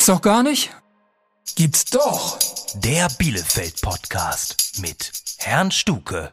Gibt's 0.00 0.06
doch 0.06 0.22
gar 0.22 0.42
nicht? 0.42 0.70
Gibt's 1.56 1.84
doch. 1.84 2.38
Der 2.74 3.10
Bielefeld-Podcast 3.18 4.80
mit 4.80 5.12
Herrn 5.36 5.70
Stuke. 5.70 6.32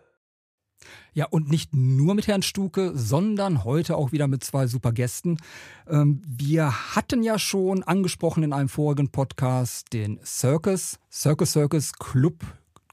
Ja, 1.11 1.25
und 1.25 1.49
nicht 1.49 1.75
nur 1.75 2.15
mit 2.15 2.27
Herrn 2.27 2.43
Stuke, 2.43 2.93
sondern 2.95 3.65
heute 3.65 3.97
auch 3.97 4.13
wieder 4.13 4.29
mit 4.29 4.41
zwei 4.45 4.67
super 4.67 4.93
Gästen. 4.93 5.37
Ähm, 5.85 6.21
wir 6.25 6.95
hatten 6.95 7.23
ja 7.23 7.37
schon 7.37 7.83
angesprochen 7.83 8.43
in 8.43 8.53
einem 8.53 8.69
vorigen 8.69 9.09
Podcast 9.09 9.91
den 9.91 10.21
Circus, 10.23 10.97
Circus 11.11 11.51
Circus 11.51 11.91
Club 11.91 12.45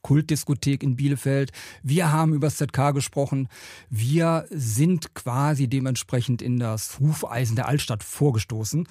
Kultdiskothek 0.02 0.82
in 0.82 0.96
Bielefeld. 0.96 1.52
Wir 1.84 2.10
haben 2.10 2.34
über 2.34 2.48
das 2.48 2.56
ZK 2.56 2.92
gesprochen. 2.92 3.48
Wir 3.90 4.44
sind 4.50 5.14
quasi 5.14 5.68
dementsprechend 5.68 6.42
in 6.42 6.58
das 6.58 6.98
Hufeisen 6.98 7.54
der 7.54 7.68
Altstadt 7.68 8.02
vorgestoßen. 8.02 8.88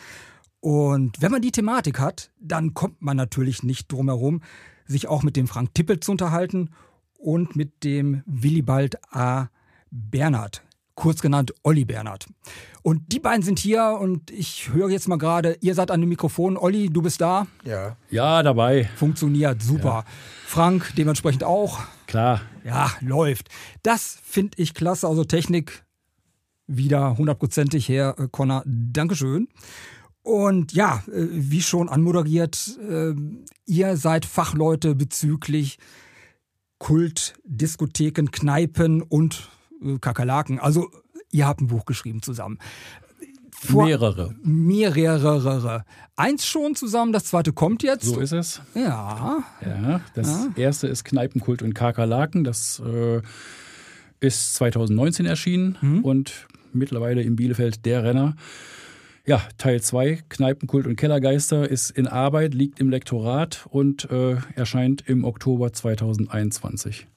Und 0.64 1.22
wenn 1.22 1.30
man 1.30 1.42
die 1.42 1.52
Thematik 1.52 2.00
hat, 2.00 2.32
dann 2.40 2.74
kommt 2.74 3.02
man 3.02 3.18
natürlich 3.18 3.64
nicht 3.64 3.92
drum 3.92 4.08
herum, 4.08 4.40
sich 4.86 5.10
auch 5.10 5.22
mit 5.22 5.36
dem 5.36 5.46
Frank 5.46 5.74
Tippel 5.74 6.00
zu 6.00 6.14
unterhalten 6.14 6.70
und 7.20 7.58
mit 7.58 7.84
dem 7.84 8.24
Willibald 8.26 8.96
A. 9.14 9.50
Bernhard, 9.92 10.64
kurz 10.96 11.22
genannt 11.22 11.54
Olli 11.64 11.84
Bernhard. 11.84 12.28
Und 12.82 13.12
die 13.12 13.20
beiden 13.20 13.44
sind 13.44 13.60
hier 13.60 13.98
und 14.00 14.32
ich 14.32 14.70
höre 14.72 14.90
jetzt 14.90 15.10
mal 15.10 15.18
gerade, 15.18 15.58
ihr 15.60 15.76
seid 15.76 15.92
an 15.92 16.00
dem 16.00 16.08
Mikrofon. 16.08 16.56
Olli, 16.56 16.88
du 16.88 17.02
bist 17.02 17.20
da? 17.20 17.46
Ja. 17.66 17.98
Ja, 18.10 18.42
dabei. 18.42 18.90
Funktioniert, 18.96 19.62
super. 19.62 19.84
Ja. 19.90 20.06
Frank 20.46 20.94
dementsprechend 20.96 21.44
auch? 21.44 21.82
Klar. 22.08 22.40
Ja, 22.64 22.90
läuft. 23.02 23.50
Das 23.82 24.18
finde 24.24 24.54
ich 24.56 24.74
klasse. 24.74 25.10
Also 25.10 25.26
Technik 25.26 25.84
wieder 26.68 27.18
hundertprozentig 27.18 27.90
her, 27.90 28.16
äh, 28.18 28.30
Connor. 28.32 28.64
Dankeschön. 28.66 29.50
Und 30.24 30.72
ja, 30.72 31.04
äh, 31.08 31.28
wie 31.32 31.62
schon 31.62 31.90
anmoderiert, 31.90 32.80
äh, 32.90 33.14
ihr 33.66 33.98
seid 33.98 34.26
Fachleute 34.26 34.96
bezüglich 34.96 35.78
Kult, 36.80 37.34
Diskotheken, 37.46 38.32
Kneipen 38.32 39.02
und 39.02 39.50
äh, 39.82 40.00
Kakerlaken. 40.00 40.60
Also 40.60 40.90
ihr 41.32 41.46
habt 41.46 41.62
ein 41.62 41.68
Buch 41.68 41.86
geschrieben 41.86 42.22
zusammen. 42.22 42.58
Vor 43.52 43.86
mehrere. 43.86 44.36
Mehrere. 44.44 45.86
Eins 46.16 46.46
schon 46.46 46.76
zusammen, 46.76 47.14
das 47.14 47.26
zweite 47.26 47.54
kommt 47.54 47.84
jetzt. 47.84 48.06
So 48.06 48.20
ist 48.20 48.34
es. 48.34 48.62
Ja. 48.76 49.44
Ja, 49.62 50.02
das 50.16 50.50
ja. 50.56 50.64
erste 50.64 50.88
ist 50.88 51.06
Kneipenkult 51.06 51.62
und 51.62 51.74
Kakerlaken. 51.74 52.44
Das 52.44 52.82
äh, 52.86 53.22
ist 54.20 54.56
2019 54.56 55.26
erschienen 55.26 55.78
mhm. 55.82 56.04
und 56.04 56.48
mittlerweile 56.74 57.22
in 57.22 57.36
Bielefeld 57.36 57.86
der 57.86 58.04
Renner. 58.04 58.36
Ja, 59.26 59.42
Teil 59.58 59.82
2, 59.82 60.24
Kneipenkult 60.28 60.86
und 60.86 60.98
Kellergeister, 60.98 61.70
ist 61.70 61.92
in 61.92 62.08
Arbeit, 62.08 62.54
liegt 62.54 62.82
im 62.82 62.90
Lektorat 62.90 63.66
und 63.70 64.12
äh, 64.12 64.36
erscheint 64.56 65.08
im 65.08 65.24
Oktober 65.24 65.72
2021. 65.72 67.08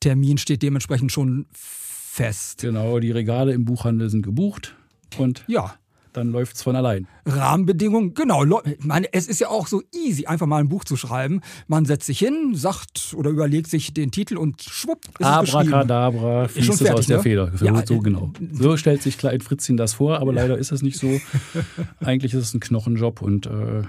Termin 0.00 0.36
steht 0.36 0.62
dementsprechend 0.62 1.10
schon 1.10 1.46
fest. 1.52 2.60
Genau, 2.60 2.98
die 2.98 3.12
Regale 3.12 3.54
im 3.54 3.64
Buchhandel 3.64 4.10
sind 4.10 4.22
gebucht 4.22 4.76
und 5.16 5.44
ja 5.46 5.74
dann 6.16 6.30
läuft 6.30 6.56
es 6.56 6.62
von 6.62 6.76
allein. 6.76 7.06
Rahmenbedingungen, 7.26 8.14
genau. 8.14 8.44
meine, 8.80 9.12
es 9.12 9.26
ist 9.26 9.40
ja 9.40 9.48
auch 9.48 9.66
so 9.66 9.82
easy, 9.92 10.26
einfach 10.26 10.46
mal 10.46 10.58
ein 10.58 10.68
Buch 10.68 10.84
zu 10.84 10.96
schreiben. 10.96 11.40
Man 11.66 11.84
setzt 11.84 12.06
sich 12.06 12.18
hin, 12.18 12.54
sagt 12.54 13.14
oder 13.16 13.30
überlegt 13.30 13.68
sich 13.68 13.92
den 13.92 14.10
Titel 14.10 14.36
und 14.36 14.62
schwupp, 14.62 15.00
ist 15.18 15.26
Abracadabra, 15.26 16.48
fließt 16.48 16.82
es 16.82 16.90
aus 16.90 17.06
der 17.06 17.18
ne? 17.18 17.22
Feder. 17.22 17.52
So, 17.54 17.64
ja, 17.64 17.86
so 17.86 17.98
genau. 17.98 18.32
So 18.52 18.76
stellt 18.76 19.02
sich 19.02 19.18
Klein 19.18 19.40
Fritzchen 19.40 19.76
das 19.76 19.94
vor, 19.94 20.20
aber 20.20 20.32
leider 20.32 20.56
ist 20.56 20.72
es 20.72 20.82
nicht 20.82 20.98
so. 20.98 21.20
Eigentlich 22.00 22.32
ist 22.34 22.42
es 22.42 22.54
ein 22.54 22.60
Knochenjob 22.60 23.20
und 23.20 23.46
äh, 23.46 23.82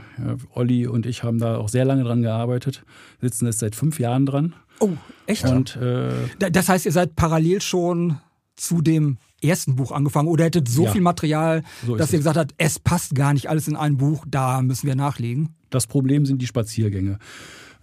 Olli 0.53 0.88
und 0.88 1.06
ich 1.06 1.24
haben 1.24 1.40
da 1.40 1.58
auch 1.58 1.69
sehr 1.69 1.85
lange 1.85 2.03
dran 2.03 2.22
gearbeitet, 2.22 2.84
sitzen 3.22 3.46
jetzt 3.46 3.59
seit 3.59 3.75
fünf 3.75 4.00
Jahren 4.00 4.25
dran. 4.25 4.56
Oh, 4.80 4.90
echt? 5.25 5.46
Und, 5.46 5.75
äh, 5.78 6.12
das 6.52 6.69
heißt, 6.69 6.85
ihr 6.85 6.91
seid 6.91 7.16
parallel 7.16 7.62
schon 7.62 8.19
zu 8.56 8.81
dem 8.81 9.18
ersten 9.48 9.76
Buch 9.76 9.92
angefangen 9.92 10.28
oder 10.28 10.46
hättet 10.46 10.68
so 10.68 10.86
ja. 10.86 10.92
viel 10.92 11.02
Material, 11.02 11.64
so 11.86 11.96
dass 11.96 12.12
ihr 12.12 12.20
gesagt 12.20 12.38
habt, 12.38 12.54
es 12.58 12.80
passt 12.80 13.16
gar 13.16 13.34
nicht 13.34 13.50
alles 13.50 13.68
in 13.68 13.76
ein 13.76 13.98
Buch, 13.98 14.26
da 14.28 14.62
müssen 14.62 14.88
wir 14.88 14.96
nachlegen? 14.96 15.50
Das 15.70 15.88
Problem 15.88 16.26
sind 16.26 16.42
die 16.42 16.48
Spaziergänge. 16.48 17.20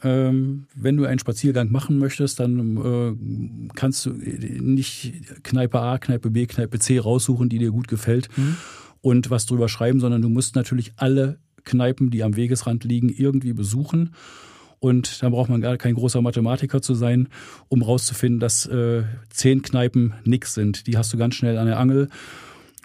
Ähm, 0.04 0.66
wenn 0.74 0.96
du 0.96 1.04
einen 1.04 1.20
Spaziergang 1.20 1.70
machen 1.70 1.98
möchtest, 1.98 2.40
dann 2.40 2.76
äh, 2.76 3.74
kannst 3.74 4.06
du 4.06 4.10
nicht 4.10 5.44
Kneipe 5.44 5.80
A, 5.80 5.98
Kneipe 5.98 6.30
B, 6.30 6.46
Kneipe 6.46 6.78
C 6.80 6.98
raussuchen, 6.98 7.48
die 7.48 7.58
dir 7.58 7.70
gut 7.70 7.86
gefällt 7.86 8.28
mhm. 8.36 8.56
und 9.00 9.30
was 9.30 9.46
drüber 9.46 9.68
schreiben, 9.68 10.00
sondern 10.00 10.22
du 10.22 10.28
musst 10.28 10.56
natürlich 10.56 10.92
alle 10.96 11.38
Kneipen, 11.64 12.10
die 12.10 12.24
am 12.24 12.34
Wegesrand 12.34 12.82
liegen, 12.82 13.08
irgendwie 13.08 13.52
besuchen. 13.52 14.14
Und 14.82 15.22
da 15.22 15.28
braucht 15.28 15.48
man 15.48 15.60
gar 15.60 15.76
kein 15.76 15.94
großer 15.94 16.20
Mathematiker 16.20 16.82
zu 16.82 16.94
sein, 16.94 17.28
um 17.68 17.82
rauszufinden, 17.82 18.40
dass 18.40 18.66
äh, 18.66 19.04
zehn 19.30 19.62
Kneipen 19.62 20.14
nix 20.24 20.54
sind. 20.54 20.88
Die 20.88 20.98
hast 20.98 21.12
du 21.12 21.16
ganz 21.16 21.36
schnell 21.36 21.56
an 21.56 21.68
der 21.68 21.78
Angel. 21.78 22.08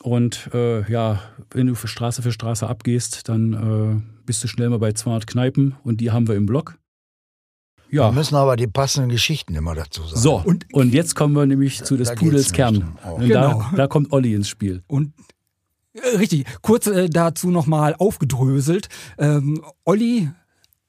Und 0.03 0.51
äh, 0.53 0.89
ja, 0.91 1.23
wenn 1.49 1.65
du 1.65 1.73
für 1.73 1.87
Straße 1.87 2.21
für 2.21 2.31
Straße 2.31 2.67
abgehst, 2.67 3.27
dann 3.29 3.53
äh, 3.53 4.25
bist 4.27 4.43
du 4.43 4.47
schnell 4.47 4.69
mal 4.69 4.77
bei 4.77 4.91
200 4.91 5.25
Kneipen 5.25 5.75
und 5.83 5.99
die 5.99 6.11
haben 6.11 6.27
wir 6.27 6.35
im 6.35 6.45
Blog. 6.45 6.77
Ja. 7.89 8.09
Wir 8.09 8.11
müssen 8.11 8.35
aber 8.35 8.57
die 8.57 8.67
passenden 8.67 9.09
Geschichten 9.09 9.55
immer 9.55 9.73
dazu 9.73 10.03
sagen. 10.03 10.19
So, 10.19 10.35
und, 10.35 10.71
und 10.73 10.93
jetzt 10.93 11.15
kommen 11.15 11.35
wir 11.35 11.47
nämlich 11.47 11.83
zu 11.83 11.97
des 11.97 12.13
Pudels 12.13 12.51
Kern. 12.51 12.95
Und 13.15 13.27
genau. 13.27 13.63
da, 13.71 13.75
da 13.75 13.87
kommt 13.87 14.11
Olli 14.11 14.35
ins 14.35 14.49
Spiel. 14.49 14.83
Und 14.85 15.13
äh, 15.93 16.17
Richtig, 16.17 16.45
kurz 16.61 16.85
äh, 16.85 17.09
dazu 17.09 17.49
nochmal 17.49 17.95
aufgedröselt. 17.97 18.87
Ähm, 19.17 19.63
Olli 19.83 20.29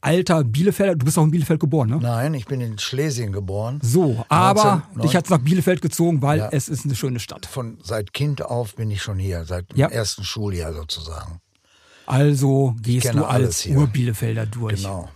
alter 0.01 0.45
Bielefelder. 0.45 0.97
Du 0.97 1.05
bist 1.05 1.19
auch 1.19 1.25
in 1.25 1.31
Bielefeld 1.31 1.61
geboren, 1.61 1.91
ne? 1.91 1.99
Nein, 2.01 2.35
ich 2.35 2.47
bin 2.47 2.61
in 2.61 2.79
Schlesien 2.79 3.33
geboren. 3.33 3.81
So, 3.83 4.25
aber 4.29 4.85
19, 4.95 5.03
dich 5.03 5.17
hat 5.17 5.25
es 5.25 5.31
nach 5.31 5.39
Bielefeld 5.39 5.83
gezogen, 5.83 6.23
weil 6.23 6.39
ja, 6.39 6.49
es 6.53 6.69
ist 6.69 6.85
eine 6.85 6.95
schöne 6.95 7.21
Stadt. 7.21 7.47
Von 7.47 7.79
seit 7.83 8.13
Kind 8.13 8.43
auf 8.43 8.77
bin 8.77 8.91
ich 8.91 9.03
schon 9.03 9.19
hier, 9.19 9.45
seit 9.45 9.71
dem 9.73 9.79
ja. 9.79 9.89
ersten 9.89 10.25
Schuljahr 10.25 10.73
sozusagen. 10.73 11.41
Also 12.07 12.75
gehst 12.81 13.13
du 13.13 13.25
als 13.25 13.67
Ur-Bielefelder 13.67 14.47
durch. 14.47 14.77
Genau. 14.77 15.11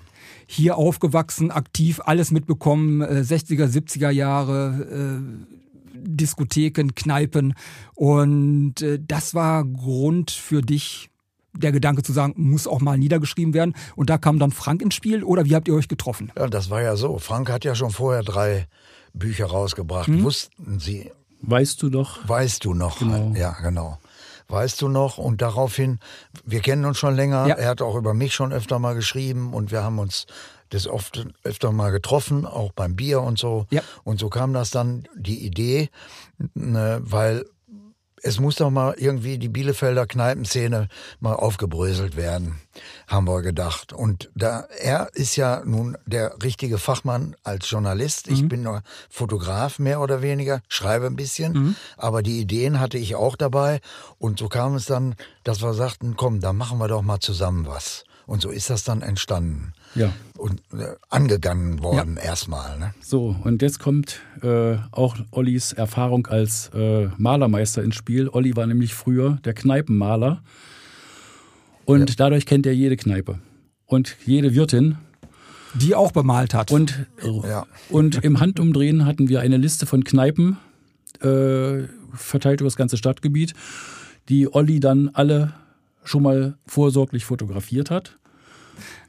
Hier 0.46 0.76
aufgewachsen, 0.76 1.50
aktiv, 1.50 2.00
alles 2.04 2.30
mitbekommen, 2.30 3.00
äh, 3.00 3.22
60er, 3.26 3.66
70er 3.66 4.10
Jahre, 4.10 5.16
äh, 5.16 5.56
Diskotheken, 5.94 6.94
Kneipen. 6.94 7.54
Und 7.94 8.82
äh, 8.82 8.98
das 9.00 9.34
war 9.34 9.64
Grund 9.64 10.30
für 10.30 10.60
dich, 10.60 11.08
der 11.54 11.72
Gedanke 11.72 12.02
zu 12.02 12.12
sagen, 12.12 12.34
muss 12.36 12.66
auch 12.66 12.80
mal 12.80 12.98
niedergeschrieben 12.98 13.54
werden. 13.54 13.74
Und 13.96 14.10
da 14.10 14.18
kam 14.18 14.38
dann 14.38 14.52
Frank 14.52 14.82
ins 14.82 14.94
Spiel 14.94 15.22
oder 15.24 15.44
wie 15.44 15.54
habt 15.54 15.68
ihr 15.68 15.74
euch 15.74 15.88
getroffen? 15.88 16.32
Ja, 16.36 16.46
das 16.46 16.70
war 16.70 16.82
ja 16.82 16.96
so. 16.96 17.18
Frank 17.18 17.50
hat 17.50 17.64
ja 17.64 17.74
schon 17.74 17.90
vorher 17.90 18.22
drei 18.22 18.66
Bücher 19.12 19.46
rausgebracht. 19.46 20.06
Hm? 20.06 20.22
Wussten 20.22 20.80
Sie? 20.80 21.10
Weißt 21.42 21.82
du 21.82 21.90
doch? 21.90 22.26
Weißt 22.28 22.64
du 22.64 22.74
noch? 22.74 22.98
Genau. 23.00 23.32
Ja, 23.34 23.56
genau. 23.62 23.98
Weißt 24.48 24.80
du 24.82 24.88
noch? 24.88 25.18
Und 25.18 25.42
daraufhin, 25.42 25.98
wir 26.44 26.60
kennen 26.60 26.84
uns 26.84 26.98
schon 26.98 27.16
länger. 27.16 27.46
Ja. 27.46 27.54
Er 27.54 27.68
hat 27.68 27.82
auch 27.82 27.96
über 27.96 28.14
mich 28.14 28.34
schon 28.34 28.52
öfter 28.52 28.78
mal 28.78 28.94
geschrieben 28.94 29.54
und 29.54 29.70
wir 29.70 29.82
haben 29.82 29.98
uns 29.98 30.26
das 30.68 30.86
oft 30.86 31.26
öfter 31.42 31.72
mal 31.72 31.90
getroffen, 31.90 32.46
auch 32.46 32.72
beim 32.72 32.96
Bier 32.96 33.20
und 33.20 33.38
so. 33.38 33.66
Ja. 33.70 33.82
Und 34.04 34.18
so 34.20 34.28
kam 34.28 34.52
das 34.52 34.70
dann 34.70 35.06
die 35.16 35.44
Idee, 35.44 35.90
ne, 36.54 37.00
weil 37.02 37.44
es 38.22 38.38
muss 38.38 38.56
doch 38.56 38.70
mal 38.70 38.94
irgendwie 38.96 39.36
die 39.36 39.48
Bielefelder 39.48 40.06
Kneipenszene 40.06 40.88
mal 41.20 41.34
aufgebröselt 41.34 42.16
werden, 42.16 42.60
haben 43.08 43.26
wir 43.26 43.42
gedacht. 43.42 43.92
Und 43.92 44.30
da 44.34 44.60
er 44.80 45.10
ist 45.14 45.36
ja 45.36 45.62
nun 45.64 45.98
der 46.06 46.36
richtige 46.42 46.78
Fachmann 46.78 47.36
als 47.42 47.68
Journalist. 47.68 48.28
Ich 48.28 48.42
mhm. 48.42 48.48
bin 48.48 48.62
nur 48.62 48.82
Fotograf 49.10 49.78
mehr 49.78 50.00
oder 50.00 50.22
weniger, 50.22 50.62
schreibe 50.68 51.06
ein 51.06 51.16
bisschen, 51.16 51.52
mhm. 51.52 51.76
aber 51.96 52.22
die 52.22 52.40
Ideen 52.40 52.80
hatte 52.80 52.96
ich 52.96 53.16
auch 53.16 53.36
dabei. 53.36 53.80
Und 54.18 54.38
so 54.38 54.48
kam 54.48 54.76
es 54.76 54.86
dann, 54.86 55.16
dass 55.42 55.60
wir 55.60 55.74
sagten, 55.74 56.16
komm, 56.16 56.40
dann 56.40 56.56
machen 56.56 56.78
wir 56.78 56.88
doch 56.88 57.02
mal 57.02 57.20
zusammen 57.20 57.66
was. 57.66 58.04
Und 58.26 58.40
so 58.40 58.50
ist 58.50 58.70
das 58.70 58.84
dann 58.84 59.02
entstanden 59.02 59.74
ja. 59.94 60.12
und 60.36 60.60
äh, 60.72 60.94
angegangen 61.10 61.82
worden 61.82 62.16
ja. 62.16 62.22
erstmal. 62.22 62.78
Ne? 62.78 62.94
So, 63.00 63.36
und 63.42 63.62
jetzt 63.62 63.78
kommt 63.78 64.20
äh, 64.42 64.76
auch 64.90 65.16
Ollis 65.30 65.72
Erfahrung 65.72 66.26
als 66.26 66.70
äh, 66.74 67.08
Malermeister 67.16 67.82
ins 67.82 67.94
Spiel. 67.94 68.28
Olli 68.28 68.56
war 68.56 68.66
nämlich 68.66 68.94
früher 68.94 69.38
der 69.44 69.54
Kneipenmaler 69.54 70.42
und 71.84 72.10
ja. 72.10 72.16
dadurch 72.16 72.46
kennt 72.46 72.66
er 72.66 72.74
jede 72.74 72.96
Kneipe 72.96 73.38
und 73.86 74.16
jede 74.24 74.54
Wirtin. 74.54 74.96
Die 75.74 75.94
auch 75.94 76.12
bemalt 76.12 76.52
hat. 76.52 76.70
Und, 76.70 77.06
ja. 77.44 77.66
und 77.88 78.22
im 78.22 78.40
Handumdrehen 78.40 79.06
hatten 79.06 79.30
wir 79.30 79.40
eine 79.40 79.56
Liste 79.56 79.86
von 79.86 80.04
Kneipen 80.04 80.58
äh, 81.20 81.84
verteilt 82.12 82.60
über 82.60 82.68
das 82.68 82.76
ganze 82.76 82.98
Stadtgebiet, 82.98 83.54
die 84.28 84.52
Olli 84.52 84.80
dann 84.80 85.10
alle 85.14 85.54
schon 86.04 86.22
mal 86.22 86.58
vorsorglich 86.66 87.24
fotografiert 87.24 87.90
hat. 87.90 88.18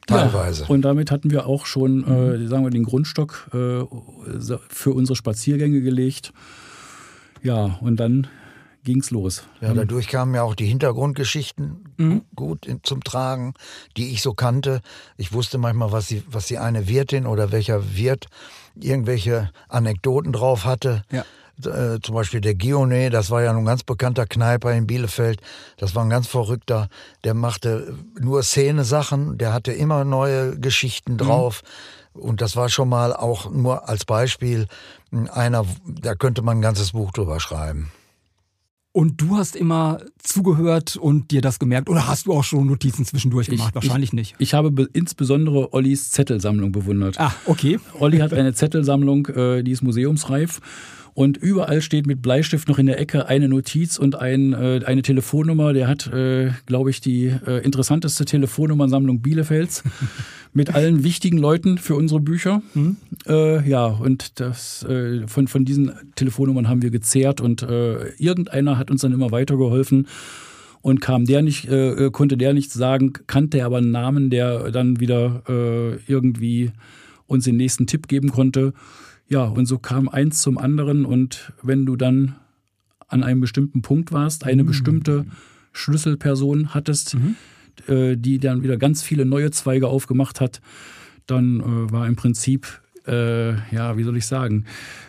Teilweise. 0.07 0.63
Ja, 0.63 0.69
und 0.69 0.81
damit 0.81 1.11
hatten 1.11 1.31
wir 1.31 1.45
auch 1.45 1.65
schon, 1.65 2.03
äh, 2.05 2.37
mhm. 2.37 2.47
sagen 2.47 2.63
wir, 2.63 2.71
den 2.71 2.83
Grundstock 2.83 3.49
äh, 3.53 3.83
für 4.69 4.91
unsere 4.91 5.15
Spaziergänge 5.15 5.81
gelegt. 5.81 6.33
Ja, 7.41 7.77
und 7.81 7.97
dann 7.97 8.27
ging's 8.83 9.11
los. 9.11 9.43
Ja, 9.61 9.73
dadurch 9.73 10.07
kamen 10.07 10.35
ja 10.35 10.43
auch 10.43 10.55
die 10.55 10.65
Hintergrundgeschichten 10.65 11.85
mhm. 11.97 12.21
gut 12.35 12.65
in, 12.65 12.81
zum 12.83 13.03
Tragen, 13.03 13.53
die 13.95 14.11
ich 14.11 14.21
so 14.21 14.33
kannte. 14.33 14.81
Ich 15.17 15.31
wusste 15.31 15.57
manchmal, 15.57 15.91
was 15.91 16.07
die, 16.07 16.23
was 16.29 16.47
die 16.47 16.57
eine 16.57 16.87
Wirtin 16.87 17.25
oder 17.25 17.51
welcher 17.51 17.95
Wirt 17.95 18.27
irgendwelche 18.75 19.51
Anekdoten 19.69 20.33
drauf 20.33 20.65
hatte. 20.65 21.03
Ja. 21.11 21.25
Äh, 21.59 21.99
zum 22.01 22.15
Beispiel 22.15 22.41
der 22.41 22.55
Gione, 22.55 23.09
das 23.09 23.29
war 23.29 23.43
ja 23.43 23.55
ein 23.55 23.65
ganz 23.65 23.83
bekannter 23.83 24.25
Kneiper 24.25 24.73
in 24.73 24.87
Bielefeld. 24.87 25.39
Das 25.77 25.93
war 25.93 26.03
ein 26.03 26.09
ganz 26.09 26.27
verrückter. 26.27 26.89
Der 27.23 27.33
machte 27.35 27.95
nur 28.19 28.41
Szene-Sachen. 28.41 29.37
Der 29.37 29.53
hatte 29.53 29.71
immer 29.71 30.03
neue 30.03 30.59
Geschichten 30.59 31.17
drauf. 31.17 31.61
Mhm. 32.15 32.21
Und 32.21 32.41
das 32.41 32.55
war 32.55 32.69
schon 32.69 32.89
mal 32.89 33.13
auch 33.13 33.51
nur 33.51 33.87
als 33.87 34.05
Beispiel 34.05 34.67
einer, 35.31 35.65
da 35.85 36.15
könnte 36.15 36.41
man 36.41 36.57
ein 36.57 36.61
ganzes 36.61 36.91
Buch 36.91 37.11
drüber 37.11 37.39
schreiben. 37.39 37.91
Und 38.95 39.19
du 39.21 39.37
hast 39.37 39.55
immer 39.55 40.01
zugehört 40.19 40.97
und 40.97 41.31
dir 41.31 41.41
das 41.41 41.57
gemerkt 41.57 41.89
oder 41.89 42.07
hast 42.07 42.27
du 42.27 42.33
auch 42.33 42.43
schon 42.43 42.67
Notizen 42.67 43.05
zwischendurch 43.05 43.47
gemacht? 43.47 43.69
Ich, 43.69 43.75
Wahrscheinlich 43.75 44.09
ich, 44.09 44.13
nicht. 44.13 44.35
Ich 44.37 44.53
habe 44.53 44.87
insbesondere 44.93 45.73
Ollis 45.73 46.11
Zettelsammlung 46.11 46.71
bewundert. 46.71 47.19
Ah, 47.19 47.33
okay. 47.45 47.79
Olli 47.99 48.19
hat 48.19 48.33
eine 48.33 48.53
Zettelsammlung, 48.53 49.25
äh, 49.27 49.63
die 49.63 49.71
ist 49.71 49.81
museumsreif 49.81 50.59
und 51.13 51.37
überall 51.37 51.81
steht 51.81 52.07
mit 52.07 52.21
Bleistift 52.21 52.67
noch 52.67 52.79
in 52.79 52.87
der 52.87 52.99
Ecke 52.99 53.27
eine 53.27 53.47
Notiz 53.47 53.97
und 53.97 54.15
ein, 54.15 54.53
äh, 54.53 54.81
eine 54.85 55.03
Telefonnummer. 55.03 55.73
Der 55.73 55.87
hat, 55.87 56.11
äh, 56.11 56.51
glaube 56.65 56.89
ich, 56.89 57.01
die 57.01 57.25
äh, 57.25 57.63
interessanteste 57.63 58.25
Telefonnummernsammlung 58.25 59.21
Bielefelds 59.21 59.83
mit 60.53 60.73
allen 60.73 61.03
wichtigen 61.03 61.37
Leuten 61.37 61.77
für 61.77 61.95
unsere 61.95 62.19
Bücher. 62.19 62.63
Mhm. 62.73 62.97
Äh, 63.27 63.67
ja, 63.69 63.85
und 63.85 64.39
das, 64.39 64.83
äh, 64.83 65.27
von, 65.27 65.47
von 65.47 65.65
diesen 65.65 65.91
Telefonnummern 66.15 66.67
haben 66.67 66.81
wir 66.81 66.89
gezehrt 66.89 67.41
und 67.41 67.61
äh, 67.61 68.09
irgendeiner 68.15 68.79
hat 68.79 68.89
uns 68.89 69.01
dann 69.01 69.13
immer 69.13 69.31
weitergeholfen. 69.31 70.07
Und 70.81 70.99
kam 70.99 71.23
der 71.23 71.41
nicht, 71.43 71.69
äh, 71.69 72.09
konnte 72.11 72.35
der 72.35 72.53
nicht 72.53 72.69
sagen, 72.69 73.13
kannte 73.25 73.59
er 73.59 73.67
aber 73.67 73.77
einen 73.77 73.91
Namen, 73.91 74.29
der 74.29 74.69
dann 74.71 74.99
wieder 74.99 75.41
äh, 75.47 75.97
irgendwie 76.11 76.71
uns 77.25 77.45
den 77.45 77.55
nächsten 77.55 77.87
Tipp 77.87 78.09
geben 78.09 78.31
konnte. 78.31 78.73
Ja, 79.27 79.45
und 79.45 79.65
so 79.65 79.79
kam 79.79 80.09
eins 80.09 80.41
zum 80.41 80.57
anderen 80.57 81.05
und 81.05 81.53
wenn 81.61 81.85
du 81.85 81.95
dann 81.95 82.35
an 83.07 83.23
einem 83.23 83.41
bestimmten 83.41 83.81
Punkt 83.81 84.11
warst, 84.11 84.43
eine 84.43 84.63
mhm. 84.63 84.67
bestimmte 84.67 85.25
Schlüsselperson 85.71 86.73
hattest, 86.73 87.15
mhm. 87.15 87.35
äh, 87.87 88.15
die 88.17 88.39
dann 88.39 88.63
wieder 88.63 88.77
ganz 88.77 89.03
viele 89.03 89.25
neue 89.25 89.51
Zweige 89.51 89.87
aufgemacht 89.87 90.41
hat, 90.41 90.61
dann 91.27 91.59
äh, 91.59 91.91
war 91.91 92.07
im 92.07 92.15
Prinzip, 92.15 92.81
äh, 93.07 93.51
ja, 93.73 93.97
wie 93.97 94.03
soll 94.03 94.17
ich 94.17 94.25
sagen, 94.25 94.65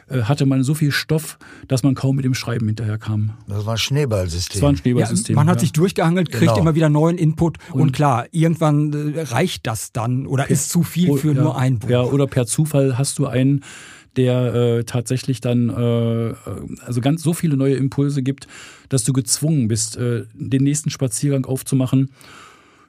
äh, 0.09 0.23
hatte 0.23 0.47
man 0.47 0.63
so 0.65 0.75
viel 0.75 0.91
Stoff, 0.91 1.39
dass 1.69 1.83
man 1.83 1.95
kaum 1.95 2.17
mit 2.17 2.25
dem 2.25 2.35
Schreiben 2.35 2.67
hinterherkam. 2.67 3.33
Das 3.47 3.67
war 3.67 3.75
ein 3.75 3.79
Schneeballsystem. 3.79 4.55
Das 4.55 4.63
war 4.63 4.69
ein 4.71 4.77
Schneeballsystem. 4.77 5.35
Ja, 5.35 5.41
man 5.41 5.49
hat 5.49 5.57
ja. 5.57 5.61
sich 5.61 5.73
durchgehangelt, 5.73 6.31
kriegt 6.31 6.53
genau. 6.53 6.59
immer 6.59 6.75
wieder 6.75 6.89
neuen 6.89 7.19
Input 7.19 7.59
und, 7.73 7.81
und 7.81 7.93
klar, 7.93 8.27
irgendwann 8.33 9.15
äh, 9.15 9.23
reicht 9.23 9.67
das 9.67 9.93
dann 9.93 10.27
oder 10.27 10.51
ist 10.51 10.71
zu 10.71 10.83
viel 10.83 11.17
für 11.17 11.33
ja, 11.33 11.43
nur 11.43 11.59
ein 11.59 11.79
Buch. 11.79 11.91
Ja, 11.91 12.03
oder 12.03 12.27
per 12.27 12.47
Zufall 12.47 12.99
hast 12.99 13.19
du 13.19 13.27
einen 13.27 13.65
der 14.17 14.55
äh, 14.55 14.85
tatsächlich 14.85 15.41
dann 15.41 15.69
äh, 15.71 16.35
also 16.85 17.01
ganz 17.01 17.23
so 17.23 17.33
viele 17.33 17.57
neue 17.57 17.75
Impulse 17.75 18.23
gibt, 18.23 18.47
dass 18.89 19.05
du 19.05 19.13
gezwungen 19.13 19.69
bist, 19.69 19.97
äh, 19.97 20.25
den 20.35 20.63
nächsten 20.63 20.91
Spaziergang 20.91 21.47
aufzumachen. 21.47 22.11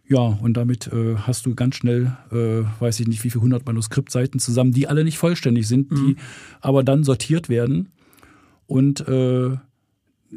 Ja, 0.08 0.20
und 0.20 0.56
damit 0.56 0.88
äh, 0.88 1.16
hast 1.16 1.48
du 1.48 1.56
ganz 1.56 1.76
schnell, 1.78 2.16
äh, 2.32 2.64
weiß 2.80 3.00
ich 3.00 3.08
nicht, 3.08 3.24
wie 3.24 3.32
viele 3.32 3.42
hundert 3.42 3.66
Manuskriptseiten 3.66 4.40
zusammen, 4.40 4.72
die 4.72 4.88
alle 4.88 5.04
nicht 5.04 5.18
vollständig 5.18 5.68
sind, 5.68 5.92
mhm. 5.92 5.96
die 5.96 6.16
aber 6.62 6.84
dann 6.84 7.04
sortiert 7.04 7.50
werden. 7.50 7.90
Und 8.68 9.08
äh, 9.08 9.58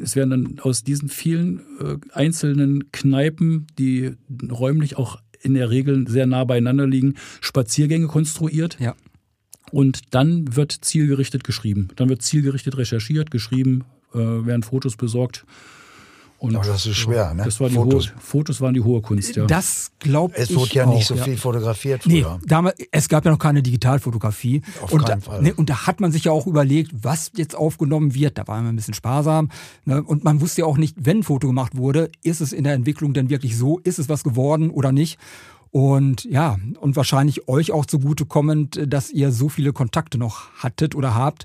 es 0.01 0.17
werden 0.17 0.31
dann 0.31 0.59
aus 0.61 0.85
diesen 0.85 1.09
vielen 1.09 1.61
äh, 1.81 1.97
einzelnen 2.13 2.91
Kneipen, 2.93 3.67
die 3.79 4.13
räumlich 4.51 4.97
auch 4.97 5.21
in 5.41 5.55
der 5.55 5.71
Regel 5.71 6.09
sehr 6.09 6.27
nah 6.27 6.45
beieinander 6.45 6.87
liegen, 6.87 7.15
Spaziergänge 7.41 8.07
konstruiert. 8.07 8.79
Ja. 8.81 8.95
Und 9.71 10.15
dann 10.15 10.57
wird 10.57 10.73
zielgerichtet 10.73 11.45
geschrieben. 11.45 11.89
Dann 11.97 12.09
wird 12.09 12.23
zielgerichtet 12.23 12.77
recherchiert, 12.77 13.31
geschrieben, 13.31 13.85
äh, 14.15 14.19
werden 14.19 14.63
Fotos 14.63 14.97
besorgt. 14.97 15.45
Und 16.41 16.55
Aber 16.55 16.65
das 16.65 16.87
ist 16.87 16.97
schwer, 16.97 17.35
ne? 17.35 17.43
Das 17.43 17.59
war 17.59 17.69
Fotos. 17.69 18.11
Hohe, 18.11 18.21
Fotos 18.21 18.61
waren 18.61 18.73
die 18.73 18.81
hohe 18.81 19.03
Kunst, 19.03 19.35
ja. 19.35 19.47
Das 19.47 19.91
glaube 19.99 20.35
ich. 20.37 20.45
Es 20.45 20.55
wurde 20.55 20.73
ja 20.73 20.87
auch, 20.87 20.95
nicht 20.95 21.07
so 21.07 21.17
ja. 21.17 21.25
viel 21.25 21.37
fotografiert 21.37 22.05
früher. 22.05 22.39
Nee, 22.41 22.47
damals, 22.47 22.77
es 22.93 23.09
gab 23.09 23.25
ja 23.25 23.33
noch 23.33 23.41
keine 23.41 23.61
Digitalfotografie. 23.61 24.63
Auf 24.81 24.93
und 24.93 25.05
keinen 25.05 25.21
da, 25.21 25.31
Fall. 25.31 25.43
Ne, 25.43 25.53
und 25.53 25.69
da 25.69 25.89
hat 25.89 26.01
man 26.01 26.13
sich 26.13 26.25
ja 26.25 26.33
auch 26.33 26.47
überlegt, 26.47 26.93
was 26.95 27.33
jetzt 27.35 27.57
aufgenommen 27.57 28.15
wird. 28.15 28.39
Da 28.39 28.47
war 28.47 28.59
man 28.59 28.69
ein 28.69 28.77
bisschen 28.77 28.95
sparsam. 28.95 29.51
Ne? 29.85 30.01
Und 30.01 30.23
man 30.23 30.41
wusste 30.41 30.61
ja 30.61 30.67
auch 30.67 30.79
nicht, 30.79 30.95
wenn 31.01 31.19
ein 31.19 31.23
Foto 31.25 31.49
gemacht 31.49 31.77
wurde, 31.77 32.09
ist 32.23 32.41
es 32.41 32.53
in 32.53 32.63
der 32.63 32.75
Entwicklung 32.75 33.15
denn 33.15 33.31
wirklich 33.31 33.57
so? 33.57 33.81
Ist 33.81 33.99
es 33.99 34.09
was 34.09 34.23
geworden 34.23 34.71
oder 34.71 34.93
nicht? 34.93 35.19
Und 35.71 36.25
ja, 36.25 36.57
und 36.81 36.97
wahrscheinlich 36.97 37.49
euch 37.49 37.73
auch 37.73 37.87
zugutekommend, 37.87 38.81
dass 38.87 39.11
ihr 39.11 39.33
so 39.33 39.49
viele 39.49 39.73
Kontakte 39.73 40.19
noch 40.19 40.51
hattet 40.59 40.95
oder 40.95 41.15
habt, 41.15 41.45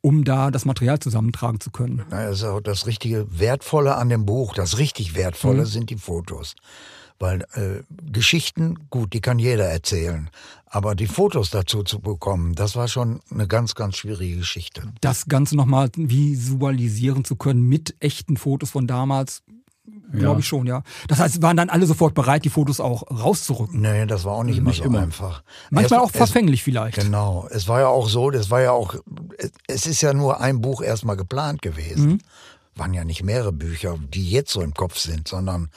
um 0.00 0.24
da 0.24 0.50
das 0.50 0.64
Material 0.64 0.98
zusammentragen 0.98 1.60
zu 1.60 1.70
können. 1.70 2.02
Also 2.10 2.60
das 2.60 2.86
richtige 2.86 3.26
Wertvolle 3.38 3.96
an 3.96 4.08
dem 4.08 4.26
Buch, 4.26 4.54
das 4.54 4.78
richtig 4.78 5.14
Wertvolle 5.14 5.62
mhm. 5.62 5.66
sind 5.66 5.90
die 5.90 5.96
Fotos. 5.96 6.54
Weil 7.18 7.42
äh, 7.52 7.82
Geschichten, 8.10 8.78
gut, 8.88 9.12
die 9.12 9.20
kann 9.20 9.38
jeder 9.38 9.66
erzählen. 9.66 10.30
Aber 10.64 10.94
die 10.94 11.06
Fotos 11.06 11.50
dazu 11.50 11.82
zu 11.82 12.00
bekommen, 12.00 12.54
das 12.54 12.76
war 12.76 12.88
schon 12.88 13.20
eine 13.30 13.46
ganz, 13.46 13.74
ganz 13.74 13.96
schwierige 13.96 14.38
Geschichte. 14.38 14.84
Das 15.02 15.26
Ganze 15.26 15.54
nochmal 15.54 15.90
visualisieren 15.94 17.24
zu 17.24 17.36
können 17.36 17.62
mit 17.68 17.94
echten 18.00 18.38
Fotos 18.38 18.70
von 18.70 18.86
damals, 18.86 19.42
Glaube 20.12 20.34
ja. 20.34 20.38
ich 20.40 20.46
schon, 20.46 20.66
ja. 20.66 20.82
Das 21.06 21.20
heißt, 21.20 21.40
waren 21.40 21.56
dann 21.56 21.70
alle 21.70 21.86
sofort 21.86 22.14
bereit, 22.14 22.44
die 22.44 22.50
Fotos 22.50 22.80
auch 22.80 23.04
rauszurücken? 23.10 23.80
Nee, 23.80 24.06
das 24.06 24.24
war 24.24 24.32
auch 24.32 24.42
nicht, 24.42 24.60
nicht 24.60 24.84
immer 24.84 24.98
so 24.98 25.04
einfach. 25.04 25.42
Manchmal 25.70 26.00
es, 26.00 26.04
auch 26.06 26.10
verfänglich 26.10 26.60
es, 26.60 26.64
vielleicht. 26.64 26.98
Genau. 26.98 27.46
Es 27.50 27.68
war 27.68 27.80
ja 27.80 27.88
auch 27.88 28.08
so, 28.08 28.30
das 28.30 28.50
war 28.50 28.60
ja 28.60 28.72
auch, 28.72 28.96
es 29.68 29.86
ist 29.86 30.00
ja 30.00 30.12
nur 30.12 30.40
ein 30.40 30.60
Buch 30.60 30.82
erstmal 30.82 31.16
geplant 31.16 31.62
gewesen. 31.62 32.06
Mhm. 32.06 32.18
Waren 32.74 32.94
ja 32.94 33.04
nicht 33.04 33.22
mehrere 33.22 33.52
Bücher, 33.52 33.98
die 34.12 34.28
jetzt 34.28 34.50
so 34.50 34.62
im 34.62 34.74
Kopf 34.74 34.98
sind, 34.98 35.28
sondern 35.28 35.70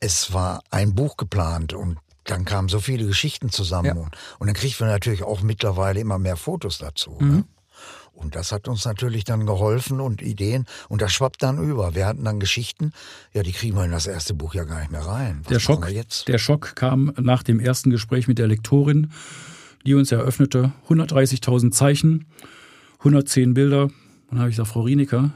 es 0.00 0.32
war 0.32 0.62
ein 0.70 0.94
Buch 0.94 1.16
geplant 1.16 1.74
und 1.74 1.98
dann 2.24 2.44
kamen 2.44 2.68
so 2.68 2.80
viele 2.80 3.06
Geschichten 3.06 3.50
zusammen. 3.50 3.86
Ja. 3.86 3.92
Und, 3.94 4.16
und, 4.38 4.46
dann 4.46 4.54
kriegt 4.54 4.80
man 4.80 4.88
natürlich 4.88 5.22
auch 5.22 5.42
mittlerweile 5.42 6.00
immer 6.00 6.18
mehr 6.18 6.36
Fotos 6.36 6.78
dazu. 6.78 7.16
Mhm. 7.18 7.30
Ne? 7.30 7.44
Und 8.18 8.34
das 8.34 8.50
hat 8.50 8.66
uns 8.66 8.84
natürlich 8.84 9.22
dann 9.22 9.46
geholfen 9.46 10.00
und 10.00 10.22
Ideen. 10.22 10.66
Und 10.88 11.02
das 11.02 11.12
schwappt 11.12 11.40
dann 11.42 11.62
über. 11.62 11.94
Wir 11.94 12.06
hatten 12.06 12.24
dann 12.24 12.40
Geschichten, 12.40 12.92
ja, 13.32 13.44
die 13.44 13.52
kriegen 13.52 13.76
wir 13.76 13.84
in 13.84 13.92
das 13.92 14.08
erste 14.08 14.34
Buch 14.34 14.54
ja 14.54 14.64
gar 14.64 14.80
nicht 14.80 14.90
mehr 14.90 15.06
rein. 15.06 15.40
Was 15.44 15.52
der 15.52 15.60
Schock, 15.60 15.88
der 16.26 16.38
Schock 16.38 16.74
kam 16.74 17.12
nach 17.16 17.44
dem 17.44 17.60
ersten 17.60 17.90
Gespräch 17.90 18.26
mit 18.26 18.38
der 18.38 18.48
Lektorin, 18.48 19.12
die 19.86 19.94
uns 19.94 20.10
eröffnete, 20.10 20.72
130.000 20.88 21.70
Zeichen, 21.70 22.26
110 22.98 23.54
Bilder. 23.54 23.88
Dann 24.30 24.40
habe 24.40 24.50
ich 24.50 24.56
gesagt, 24.56 24.72
Frau 24.72 24.80
Rienecker, 24.80 25.30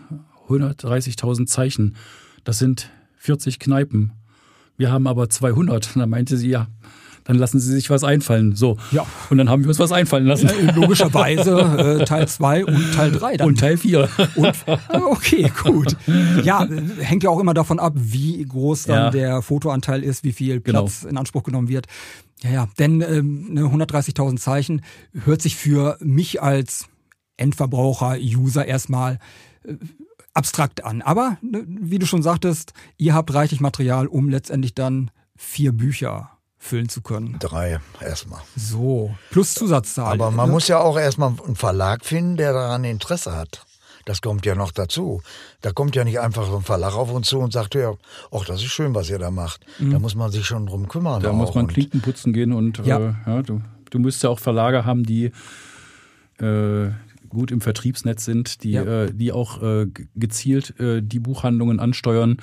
130.000 0.48 1.46
Zeichen, 1.46 1.96
das 2.42 2.58
sind 2.58 2.90
40 3.18 3.60
Kneipen. 3.60 4.12
Wir 4.76 4.90
haben 4.90 5.06
aber 5.06 5.30
200. 5.30 5.94
Und 5.94 6.00
dann 6.00 6.10
meinte 6.10 6.36
sie, 6.36 6.50
ja, 6.50 6.66
dann 7.24 7.36
lassen 7.36 7.60
Sie 7.60 7.72
sich 7.72 7.90
was 7.90 8.04
einfallen. 8.04 8.54
So. 8.56 8.76
Ja. 8.90 9.06
Und 9.30 9.38
dann 9.38 9.48
haben 9.48 9.62
wir 9.62 9.68
uns 9.68 9.78
was 9.78 9.92
einfallen 9.92 10.26
lassen. 10.26 10.48
Ja, 10.48 10.74
logischerweise 10.74 12.00
äh, 12.00 12.04
Teil 12.04 12.26
2 12.26 12.64
und 12.64 12.94
Teil 12.94 13.12
3 13.12 13.36
dann. 13.36 13.48
Und 13.48 13.60
Teil 13.60 13.76
4. 13.76 14.08
okay, 15.10 15.52
gut. 15.62 15.96
Ja, 16.42 16.66
hängt 17.00 17.22
ja 17.22 17.30
auch 17.30 17.40
immer 17.40 17.54
davon 17.54 17.78
ab, 17.78 17.94
wie 17.96 18.44
groß 18.44 18.84
dann 18.84 18.96
ja. 18.96 19.10
der 19.10 19.42
Fotoanteil 19.42 20.02
ist, 20.02 20.24
wie 20.24 20.32
viel 20.32 20.60
genau. 20.60 20.80
Platz 20.82 21.00
genau. 21.00 21.10
in 21.10 21.16
Anspruch 21.18 21.42
genommen 21.42 21.68
wird. 21.68 21.86
Ja, 22.42 22.50
ja, 22.50 22.68
denn 22.78 23.00
ähm, 23.02 23.50
130.000 23.54 24.38
Zeichen 24.38 24.82
hört 25.24 25.42
sich 25.42 25.56
für 25.56 25.96
mich 26.00 26.42
als 26.42 26.86
Endverbraucher, 27.36 28.16
User 28.20 28.66
erstmal 28.66 29.18
äh, 29.64 29.74
abstrakt 30.34 30.84
an. 30.84 31.02
Aber 31.02 31.38
ne, 31.40 31.64
wie 31.66 31.98
du 31.98 32.06
schon 32.06 32.22
sagtest, 32.22 32.72
ihr 32.96 33.14
habt 33.14 33.32
reichlich 33.32 33.60
Material, 33.60 34.06
um 34.06 34.28
letztendlich 34.28 34.74
dann 34.74 35.10
vier 35.36 35.72
Bücher 35.72 36.30
füllen 36.62 36.88
zu 36.88 37.02
können. 37.02 37.36
Drei 37.40 37.80
erstmal. 38.00 38.40
So, 38.56 39.14
plus 39.30 39.54
Zusatzzahlen. 39.54 40.20
Aber 40.20 40.30
man 40.30 40.48
muss 40.48 40.68
ja 40.68 40.78
auch 40.78 40.96
erstmal 40.96 41.34
einen 41.44 41.56
Verlag 41.56 42.04
finden, 42.04 42.36
der 42.36 42.52
daran 42.52 42.84
Interesse 42.84 43.36
hat. 43.36 43.66
Das 44.04 44.20
kommt 44.20 44.46
ja 44.46 44.54
noch 44.54 44.70
dazu. 44.70 45.22
Da 45.60 45.72
kommt 45.72 45.94
ja 45.94 46.04
nicht 46.04 46.20
einfach 46.20 46.46
so 46.46 46.56
ein 46.56 46.62
Verlag 46.62 46.94
auf 46.94 47.12
uns 47.12 47.28
zu 47.28 47.38
und 47.38 47.52
sagt, 47.52 47.74
ja, 47.74 47.94
ach, 48.32 48.44
das 48.44 48.62
ist 48.62 48.70
schön, 48.70 48.94
was 48.94 49.10
ihr 49.10 49.18
da 49.18 49.30
macht. 49.30 49.64
Mhm. 49.78 49.92
Da 49.92 49.98
muss 49.98 50.14
man 50.14 50.30
sich 50.30 50.46
schon 50.46 50.66
drum 50.66 50.88
kümmern. 50.88 51.22
Da 51.22 51.32
muss 51.32 51.54
man 51.54 51.66
Klinken 51.66 52.00
putzen 52.00 52.32
gehen 52.32 52.52
und 52.52 52.78
ja. 52.84 52.98
Äh, 52.98 53.14
ja 53.26 53.42
du, 53.42 53.60
du 53.90 53.98
musst 53.98 54.22
ja 54.22 54.30
auch 54.30 54.40
Verlage 54.40 54.84
haben, 54.84 55.04
die 55.04 55.32
äh, 56.40 56.90
gut 57.32 57.50
im 57.50 57.60
Vertriebsnetz 57.60 58.24
sind, 58.24 58.62
die, 58.62 58.72
ja. 58.72 59.04
äh, 59.04 59.12
die 59.12 59.32
auch 59.32 59.62
äh, 59.62 59.86
gezielt 60.14 60.78
äh, 60.78 61.02
die 61.02 61.18
Buchhandlungen 61.18 61.80
ansteuern, 61.80 62.36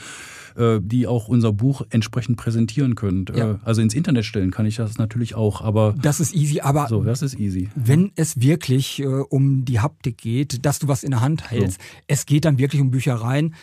äh, 0.56 0.80
die 0.82 1.08
auch 1.08 1.28
unser 1.28 1.54
Buch 1.54 1.84
entsprechend 1.90 2.38
präsentieren 2.38 2.96
können. 2.96 3.26
Ja. 3.36 3.52
Äh, 3.52 3.58
also 3.64 3.82
ins 3.82 3.94
Internet 3.94 4.26
stellen 4.26 4.52
kann 4.52 4.66
ich 4.66 4.76
das 4.76 4.98
natürlich 4.98 5.36
auch, 5.36 5.62
aber. 5.62 5.96
Das 6.02 6.20
ist 6.20 6.36
easy, 6.36 6.60
aber. 6.60 6.88
So, 6.88 7.04
das 7.04 7.22
ist 7.22 7.40
easy. 7.40 7.70
Wenn 7.76 8.12
es 8.16 8.42
wirklich 8.42 9.00
äh, 9.00 9.06
um 9.06 9.66
die 9.66 9.80
Haptik 9.80 10.18
geht, 10.18 10.66
dass 10.66 10.80
du 10.80 10.88
was 10.88 11.04
in 11.04 11.12
der 11.12 11.22
Hand 11.22 11.50
hältst, 11.50 11.80
so. 11.80 11.88
es 12.08 12.26
geht 12.26 12.46
dann 12.46 12.58
wirklich 12.58 12.82
um 12.82 12.92
Büchereien. 12.92 13.56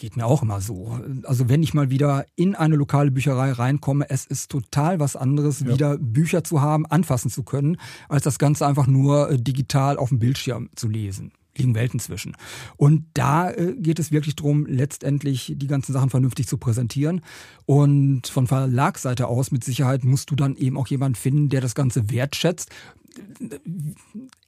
Geht 0.00 0.16
mir 0.16 0.24
auch 0.24 0.42
immer 0.42 0.62
so. 0.62 0.98
Also 1.24 1.50
wenn 1.50 1.62
ich 1.62 1.74
mal 1.74 1.90
wieder 1.90 2.24
in 2.34 2.54
eine 2.54 2.76
lokale 2.76 3.10
Bücherei 3.10 3.52
reinkomme, 3.52 4.08
es 4.08 4.24
ist 4.24 4.50
total 4.50 4.98
was 4.98 5.14
anderes, 5.14 5.60
ja. 5.60 5.66
wieder 5.66 5.98
Bücher 5.98 6.42
zu 6.42 6.62
haben, 6.62 6.86
anfassen 6.86 7.30
zu 7.30 7.42
können, 7.42 7.76
als 8.08 8.24
das 8.24 8.38
Ganze 8.38 8.66
einfach 8.66 8.86
nur 8.86 9.30
äh, 9.30 9.36
digital 9.36 9.98
auf 9.98 10.08
dem 10.08 10.18
Bildschirm 10.18 10.70
zu 10.74 10.88
lesen 10.88 11.32
liegen 11.54 11.74
Welten 11.74 12.00
zwischen. 12.00 12.34
Und 12.78 13.04
da 13.12 13.50
äh, 13.50 13.74
geht 13.76 13.98
es 13.98 14.10
wirklich 14.10 14.36
darum, 14.36 14.64
letztendlich 14.64 15.52
die 15.54 15.66
ganzen 15.66 15.92
Sachen 15.92 16.08
vernünftig 16.08 16.46
zu 16.46 16.56
präsentieren. 16.56 17.20
Und 17.66 18.26
von 18.26 18.46
Verlagsseite 18.46 19.26
aus 19.26 19.50
mit 19.50 19.64
Sicherheit 19.64 20.02
musst 20.02 20.30
du 20.30 20.34
dann 20.34 20.56
eben 20.56 20.78
auch 20.78 20.86
jemanden 20.86 21.16
finden, 21.16 21.50
der 21.50 21.60
das 21.60 21.74
Ganze 21.74 22.08
wertschätzt. 22.08 22.70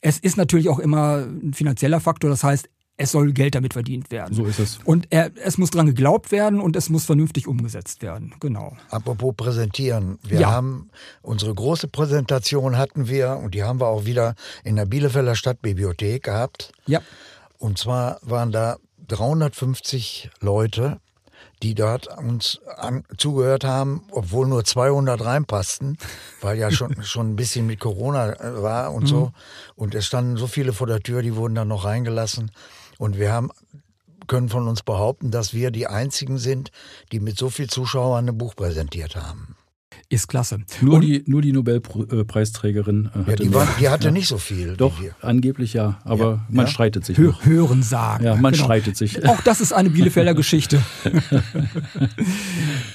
Es 0.01 0.17
ist 0.17 0.37
natürlich 0.37 0.69
auch 0.69 0.79
immer 0.79 1.27
ein 1.27 1.53
finanzieller 1.53 1.99
Faktor. 1.99 2.31
Das 2.31 2.43
heißt, 2.43 2.69
es 2.95 3.11
soll 3.11 3.33
Geld 3.33 3.55
damit 3.55 3.73
verdient 3.73 4.11
werden. 4.11 4.33
So 4.35 4.45
ist 4.45 4.59
es. 4.59 4.79
Und 4.85 5.07
er, 5.09 5.31
es 5.43 5.57
muss 5.57 5.71
dran 5.71 5.87
geglaubt 5.87 6.31
werden 6.31 6.59
und 6.59 6.75
es 6.75 6.89
muss 6.89 7.05
vernünftig 7.05 7.47
umgesetzt 7.47 8.01
werden. 8.01 8.35
Genau. 8.39 8.77
Apropos 8.89 9.33
präsentieren. 9.35 10.19
Wir 10.23 10.41
ja. 10.41 10.51
haben 10.51 10.89
unsere 11.21 11.53
große 11.53 11.87
Präsentation 11.87 12.77
hatten 12.77 13.07
wir 13.07 13.39
und 13.43 13.55
die 13.55 13.63
haben 13.63 13.79
wir 13.79 13.87
auch 13.87 14.05
wieder 14.05 14.35
in 14.63 14.75
der 14.75 14.85
Bielefelder 14.85 15.35
Stadtbibliothek 15.35 16.23
gehabt. 16.23 16.71
Ja. 16.85 17.01
Und 17.57 17.79
zwar 17.79 18.19
waren 18.21 18.51
da 18.51 18.77
350 19.07 20.29
Leute, 20.39 20.99
die 21.63 21.75
dort 21.75 22.07
uns 22.17 22.59
an, 22.77 23.05
zugehört 23.17 23.63
haben, 23.63 24.03
obwohl 24.11 24.47
nur 24.47 24.65
200 24.65 25.23
reinpassten, 25.23 25.97
weil 26.41 26.59
ja 26.59 26.69
schon, 26.71 26.95
schon 27.03 27.31
ein 27.31 27.35
bisschen 27.35 27.65
mit 27.65 27.79
Corona 27.79 28.33
äh, 28.33 28.61
war 28.61 28.93
und 28.93 29.03
mhm. 29.03 29.07
so. 29.07 29.31
Und 29.75 29.95
es 29.95 30.05
standen 30.05 30.37
so 30.37 30.47
viele 30.47 30.73
vor 30.73 30.87
der 30.87 30.99
Tür, 30.99 31.21
die 31.21 31.35
wurden 31.35 31.55
dann 31.55 31.69
noch 31.69 31.85
reingelassen. 31.85 32.51
Und 33.03 33.19
wir 33.19 33.33
haben 33.33 33.51
können 34.27 34.47
von 34.47 34.65
uns 34.69 34.81
behaupten, 34.81 35.29
dass 35.29 35.53
wir 35.53 35.71
die 35.71 35.87
einzigen 35.87 36.37
sind, 36.37 36.71
die 37.11 37.19
mit 37.19 37.37
so 37.37 37.49
viel 37.49 37.67
Zuschauern 37.67 38.29
ein 38.29 38.37
Buch 38.37 38.55
präsentiert 38.55 39.17
haben. 39.17 39.57
Ist 40.07 40.29
klasse. 40.29 40.59
Nur, 40.79 41.01
die, 41.01 41.21
nur 41.27 41.41
die 41.41 41.51
Nobelpreisträgerin 41.51 43.11
hatte, 43.13 43.29
ja, 43.29 43.35
die, 43.35 43.53
war, 43.53 43.67
die 43.77 43.89
hatte 43.89 44.05
ja. 44.05 44.11
nicht 44.11 44.29
so 44.29 44.37
viel. 44.37 44.77
Doch, 44.77 44.93
angeblich 45.19 45.73
ja, 45.73 45.99
aber 46.05 46.25
ja. 46.25 46.47
man 46.47 46.67
streitet 46.67 47.03
sich. 47.03 47.17
Hör, 47.17 47.43
hören 47.43 47.83
sagen. 47.83 48.23
Ja, 48.23 48.35
man 48.35 48.53
genau. 48.53 48.63
streitet 48.63 48.95
sich. 48.95 49.27
Auch 49.27 49.41
das 49.41 49.59
ist 49.59 49.73
eine 49.73 49.89
Bielefelder 49.89 50.33
Geschichte. 50.33 50.81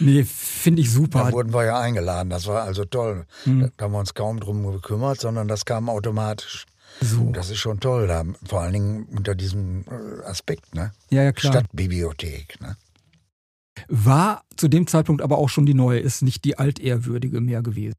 nee, 0.00 0.25
finde 0.25 0.81
ich 0.81 0.91
super. 0.91 1.25
Da 1.25 1.33
wurden 1.33 1.53
wir 1.53 1.67
ja 1.67 1.79
eingeladen, 1.79 2.31
das 2.31 2.47
war 2.47 2.62
also 2.62 2.87
toll. 2.87 3.27
Mhm. 3.45 3.73
Da 3.77 3.85
haben 3.85 3.93
wir 3.93 3.99
uns 3.99 4.15
kaum 4.15 4.41
drum 4.41 4.73
gekümmert, 4.73 5.21
sondern 5.21 5.49
das 5.49 5.67
kam 5.67 5.91
automatisch. 5.91 6.65
So. 7.00 7.30
Das 7.33 7.50
ist 7.50 7.59
schon 7.59 7.80
toll, 7.80 8.07
da, 8.09 8.25
vor 8.45 8.61
allen 8.61 8.73
Dingen 8.73 9.04
unter 9.16 9.35
diesem 9.35 9.85
äh, 9.87 10.25
Aspekt, 10.25 10.75
ne? 10.75 10.92
Ja, 11.11 11.23
ja, 11.23 11.33
klar. 11.33 11.52
Stadtbibliothek, 11.52 12.61
ne? 12.61 12.76
War 13.87 14.42
zu 14.57 14.66
dem 14.66 14.87
Zeitpunkt 14.88 15.23
aber 15.23 15.38
auch 15.38 15.49
schon 15.49 15.64
die 15.64 15.75
neue, 15.75 16.00
ist 16.00 16.23
nicht 16.23 16.45
die 16.45 16.59
altehrwürdige 16.59 17.40
mehr 17.40 17.62
gewesen. 17.62 17.95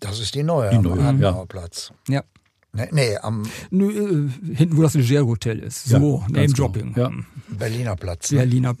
Das 0.00 0.18
ist 0.18 0.34
die 0.34 0.42
neue, 0.42 0.70
die 0.70 0.78
neue 0.78 1.00
am 1.00 1.06
Adenauerplatz. 1.06 1.92
Ja. 2.08 2.24
Nee, 2.72 2.88
nee 2.90 3.16
am. 3.18 3.44
Nö, 3.70 3.90
äh, 3.90 4.54
hinten, 4.54 4.76
wo 4.76 4.82
das 4.82 4.94
Leger 4.94 5.24
Hotel 5.26 5.60
ist. 5.60 5.84
So, 5.84 6.24
ja, 6.26 6.32
Name-Dropping. 6.32 6.94
Genau. 6.94 7.10
Ja. 7.10 7.16
Berliner 7.48 7.96
Platz. 7.96 8.32
Ne? 8.32 8.38
Berliner 8.38 8.76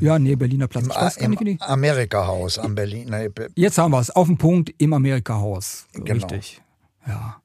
ja, 0.00 0.18
nee, 0.18 0.34
Berliner 0.34 0.66
Platz. 0.66 0.84
Im, 0.84 0.90
weiß. 1.38 1.60
Amerika-Haus 1.60 2.58
am 2.58 2.74
Berlin. 2.74 3.08
Nee, 3.08 3.30
Jetzt 3.54 3.78
haben 3.78 3.92
wir 3.92 4.00
es. 4.00 4.10
Auf 4.10 4.26
dem 4.26 4.36
Punkt 4.36 4.74
im 4.78 4.92
Amerika-Haus. 4.92 5.86
Genau. 5.92 6.12
Richtig. 6.12 6.60
Ja 7.06 7.40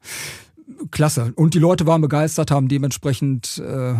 klasse. 0.89 1.33
Und 1.35 1.53
die 1.53 1.59
Leute 1.59 1.85
waren 1.85 2.01
begeistert, 2.01 2.51
haben 2.51 2.67
dementsprechend 2.67 3.61
äh, 3.65 3.93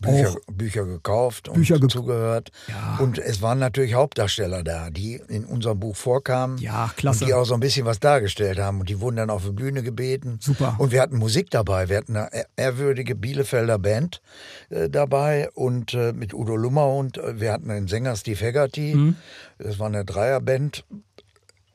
Bücher, 0.00 0.36
Bücher 0.52 0.84
gekauft 0.84 1.48
und 1.48 1.54
Bücher 1.54 1.80
ge 1.80 1.88
zugehört. 1.88 2.52
Ja. 2.68 2.98
Und 3.02 3.18
es 3.18 3.42
waren 3.42 3.58
natürlich 3.58 3.94
Hauptdarsteller 3.94 4.62
da, 4.62 4.90
die 4.90 5.20
in 5.28 5.44
unserem 5.44 5.80
Buch 5.80 5.96
vorkamen. 5.96 6.58
Ja, 6.58 6.90
klasse. 6.96 7.24
Und 7.24 7.28
die 7.28 7.34
auch 7.34 7.44
so 7.44 7.54
ein 7.54 7.60
bisschen 7.60 7.84
was 7.84 7.98
dargestellt 7.98 8.60
haben. 8.60 8.78
Und 8.78 8.88
die 8.88 9.00
wurden 9.00 9.16
dann 9.16 9.30
auf 9.30 9.44
die 9.44 9.50
Bühne 9.50 9.82
gebeten. 9.82 10.38
Super. 10.40 10.76
Und 10.78 10.92
wir 10.92 11.02
hatten 11.02 11.16
Musik 11.16 11.50
dabei. 11.50 11.88
Wir 11.88 11.96
hatten 11.96 12.16
eine 12.16 12.44
ehrwürdige 12.56 13.16
Bielefelder 13.16 13.78
Band 13.78 14.22
äh, 14.70 14.88
dabei 14.88 15.50
und 15.54 15.94
äh, 15.94 16.12
mit 16.12 16.32
Udo 16.32 16.54
Lummer 16.54 16.86
und 16.94 17.18
äh, 17.18 17.40
wir 17.40 17.52
hatten 17.52 17.70
einen 17.70 17.88
Sänger 17.88 18.14
Steve 18.14 18.46
Haggerty. 18.46 18.94
Mhm. 18.94 19.16
Das 19.58 19.80
war 19.80 19.88
eine 19.88 20.04
Dreierband 20.04 20.84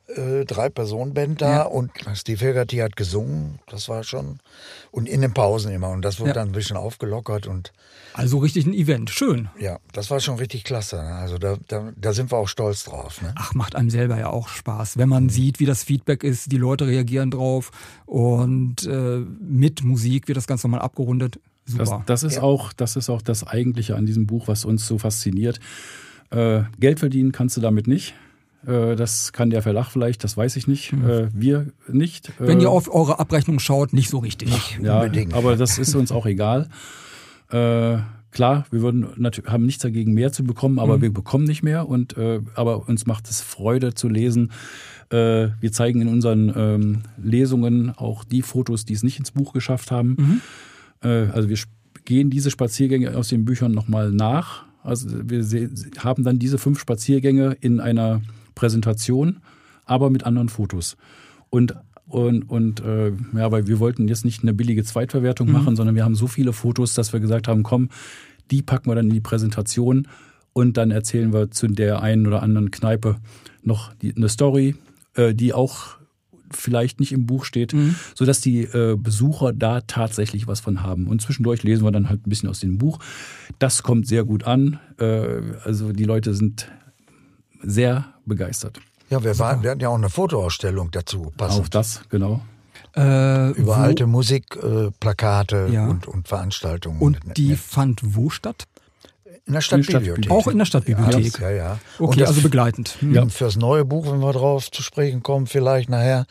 äh, 0.07 0.45
drei 0.45 0.69
Personen 0.69 1.13
Band 1.13 1.41
da 1.41 1.51
ja. 1.51 1.63
und 1.63 1.91
Steve 2.13 2.45
Haggerty 2.45 2.77
hat 2.77 2.95
gesungen, 2.95 3.59
das 3.67 3.87
war 3.87 4.03
schon 4.03 4.39
und 4.91 5.07
in 5.07 5.21
den 5.21 5.33
Pausen 5.33 5.71
immer 5.71 5.89
und 5.89 6.01
das 6.01 6.19
wurde 6.19 6.31
ja. 6.31 6.33
dann 6.35 6.49
ein 6.49 6.51
bisschen 6.53 6.77
aufgelockert 6.77 7.47
und 7.47 7.71
also 8.13 8.37
richtig 8.37 8.65
ein 8.65 8.73
Event, 8.73 9.09
schön. 9.09 9.49
Ja, 9.59 9.79
das 9.91 10.11
war 10.11 10.19
schon 10.19 10.35
richtig 10.35 10.65
klasse. 10.65 10.97
Ne? 10.97 11.15
Also 11.15 11.37
da, 11.37 11.57
da, 11.67 11.91
da 11.95 12.13
sind 12.13 12.31
wir 12.31 12.37
auch 12.37 12.47
stolz 12.47 12.83
drauf. 12.83 13.21
Ne? 13.21 13.33
Ach, 13.35 13.55
macht 13.55 13.75
einem 13.75 13.89
selber 13.89 14.19
ja 14.19 14.29
auch 14.29 14.49
Spaß, 14.49 14.97
wenn 14.97 15.09
man 15.09 15.23
mhm. 15.23 15.29
sieht, 15.29 15.59
wie 15.59 15.65
das 15.65 15.83
Feedback 15.83 16.23
ist, 16.23 16.51
die 16.51 16.57
Leute 16.57 16.85
reagieren 16.85 17.31
drauf 17.31 17.71
und 18.05 18.85
äh, 18.85 19.19
mit 19.19 19.83
Musik 19.83 20.27
wird 20.27 20.37
das 20.37 20.47
Ganze 20.47 20.67
nochmal 20.67 20.81
abgerundet. 20.81 21.39
Super. 21.65 22.03
Das, 22.05 22.21
das 22.21 22.23
ist 22.23 22.35
ja. 22.35 22.41
auch, 22.43 22.73
das 22.73 22.95
ist 22.95 23.09
auch 23.09 23.21
das 23.21 23.47
Eigentliche 23.47 23.95
an 23.95 24.05
diesem 24.05 24.27
Buch, 24.27 24.47
was 24.47 24.65
uns 24.65 24.85
so 24.85 24.97
fasziniert. 24.97 25.59
Äh, 26.29 26.63
Geld 26.79 26.99
verdienen 26.99 27.31
kannst 27.31 27.57
du 27.57 27.61
damit 27.61 27.87
nicht. 27.87 28.13
Äh, 28.65 28.95
das 28.95 29.33
kann 29.33 29.49
der 29.49 29.61
Verlag 29.61 29.89
vielleicht, 29.89 30.23
das 30.23 30.37
weiß 30.37 30.55
ich 30.55 30.67
nicht. 30.67 30.93
Mhm. 30.93 31.29
Wir 31.33 31.67
nicht. 31.87 32.31
Wenn 32.39 32.59
ihr 32.59 32.67
äh, 32.67 32.69
auf 32.69 32.93
eure 32.93 33.19
Abrechnung 33.19 33.59
schaut, 33.59 33.93
nicht 33.93 34.09
so 34.09 34.19
richtig. 34.19 34.49
Nicht 34.49 34.79
ja, 34.81 35.01
unbedingt. 35.01 35.33
Aber 35.33 35.55
das 35.55 35.77
ist 35.77 35.95
uns 35.95 36.11
auch 36.11 36.25
egal. 36.25 36.69
Klar, 37.49 38.65
wir 38.71 38.81
würden 38.81 39.05
haben 39.45 39.65
nichts 39.67 39.83
dagegen, 39.83 40.13
mehr 40.13 40.31
zu 40.31 40.43
bekommen, 40.43 40.79
aber 40.79 40.97
mhm. 40.97 41.01
wir 41.03 41.13
bekommen 41.13 41.43
nicht 41.43 41.61
mehr. 41.61 41.87
Und 41.87 42.15
aber 42.55 42.89
uns 42.89 43.05
macht 43.05 43.29
es 43.29 43.41
Freude 43.41 43.93
zu 43.93 44.09
lesen. 44.09 44.51
wir 45.11 45.71
zeigen 45.71 46.01
in 46.01 46.07
unseren 46.07 46.51
ähm, 46.55 47.01
Lesungen 47.21 47.91
auch 47.95 48.23
die 48.23 48.41
Fotos, 48.41 48.85
die 48.85 48.93
es 48.93 49.03
nicht 49.03 49.19
ins 49.19 49.29
Buch 49.29 49.53
geschafft 49.53 49.91
haben. 49.91 50.41
Mhm. 51.03 51.31
also 51.31 51.47
wir 51.47 51.57
gehen 52.05 52.31
diese 52.31 52.49
Spaziergänge 52.49 53.15
aus 53.15 53.27
den 53.27 53.45
Büchern 53.45 53.71
nochmal 53.71 54.11
nach. 54.11 54.63
Also 54.81 55.09
wir 55.11 55.69
haben 55.99 56.23
dann 56.23 56.39
diese 56.39 56.57
fünf 56.57 56.79
Spaziergänge 56.79 57.55
in 57.61 57.79
einer 57.79 58.21
Präsentation, 58.55 59.41
aber 59.85 60.09
mit 60.09 60.25
anderen 60.25 60.49
Fotos. 60.49 60.97
Und 61.49 61.75
und, 62.05 62.43
und 62.49 62.81
äh, 62.81 63.11
ja, 63.33 63.51
weil 63.51 63.65
wir 63.65 63.79
wollten 63.79 64.07
jetzt 64.07 64.25
nicht 64.25 64.43
eine 64.43 64.53
billige 64.53 64.83
Zweitverwertung 64.83 65.47
mhm. 65.47 65.53
machen, 65.53 65.75
sondern 65.75 65.95
wir 65.95 66.03
haben 66.03 66.15
so 66.15 66.27
viele 66.27 66.53
Fotos, 66.53 66.93
dass 66.93 67.13
wir 67.13 67.19
gesagt 67.19 67.47
haben, 67.47 67.63
komm, 67.63 67.89
die 68.51 68.61
packen 68.61 68.89
wir 68.89 68.95
dann 68.95 69.07
in 69.07 69.13
die 69.13 69.21
Präsentation 69.21 70.07
und 70.51 70.77
dann 70.77 70.91
erzählen 70.91 71.33
wir 71.33 71.49
zu 71.49 71.67
der 71.67 72.01
einen 72.01 72.27
oder 72.27 72.43
anderen 72.43 72.71
Kneipe 72.71 73.17
noch 73.63 73.93
die, 73.95 74.15
eine 74.15 74.29
Story, 74.29 74.75
äh, 75.15 75.33
die 75.33 75.53
auch 75.53 75.97
vielleicht 76.51 76.99
nicht 76.99 77.11
im 77.11 77.25
Buch 77.25 77.45
steht, 77.45 77.73
mhm. 77.73 77.95
sodass 78.13 78.41
die 78.41 78.61
äh, 78.61 78.95
Besucher 78.95 79.53
da 79.53 79.81
tatsächlich 79.81 80.45
was 80.45 80.59
von 80.59 80.83
haben. 80.83 81.07
Und 81.07 81.21
zwischendurch 81.21 81.63
lesen 81.63 81.83
wir 81.83 81.91
dann 81.91 82.09
halt 82.09 82.27
ein 82.27 82.29
bisschen 82.29 82.49
aus 82.49 82.59
dem 82.59 82.77
Buch. 82.77 82.99
Das 83.57 83.81
kommt 83.81 84.07
sehr 84.07 84.23
gut 84.23 84.43
an. 84.43 84.79
Äh, 84.99 85.41
also 85.63 85.93
die 85.93 86.03
Leute 86.03 86.35
sind 86.35 86.67
sehr 87.63 88.12
begeistert. 88.25 88.79
Ja, 89.09 89.23
wir, 89.23 89.37
waren, 89.37 89.63
wir 89.63 89.71
hatten 89.71 89.81
ja 89.81 89.89
auch 89.89 89.95
eine 89.95 90.09
Fotoausstellung 90.09 90.91
dazu. 90.91 91.31
Passend. 91.37 91.61
Auch 91.61 91.67
das, 91.67 92.01
genau. 92.09 92.41
Äh, 92.95 93.51
Über 93.51 93.67
wo? 93.67 93.71
alte 93.73 94.05
Musikplakate 94.05 95.67
äh, 95.69 95.73
ja. 95.73 95.87
und, 95.87 96.07
und, 96.07 96.27
Veranstaltungen. 96.27 96.99
Und 96.99 97.19
die 97.37 97.55
fand 97.55 98.01
wo 98.03 98.29
statt? 98.29 98.65
In 99.45 99.53
der 99.53 99.61
Stadtbibliothek. 99.61 100.31
Auch 100.31 100.47
in 100.47 100.57
der 100.57 100.65
Stadtbibliothek. 100.65 101.39
Ja, 101.39 101.49
ja. 101.49 101.79
Okay, 101.99 102.21
das, 102.21 102.29
also 102.29 102.41
begleitend. 102.41 102.95
Hm. 102.99 103.13
Ja. 103.13 103.27
Fürs 103.27 103.57
neue 103.57 103.83
Buch, 103.83 104.09
wenn 104.09 104.19
wir 104.19 104.31
drauf 104.31 104.71
zu 104.71 104.81
sprechen 104.81 105.21
kommen, 105.21 105.47
vielleicht 105.47 105.89
nachher, 105.89 106.25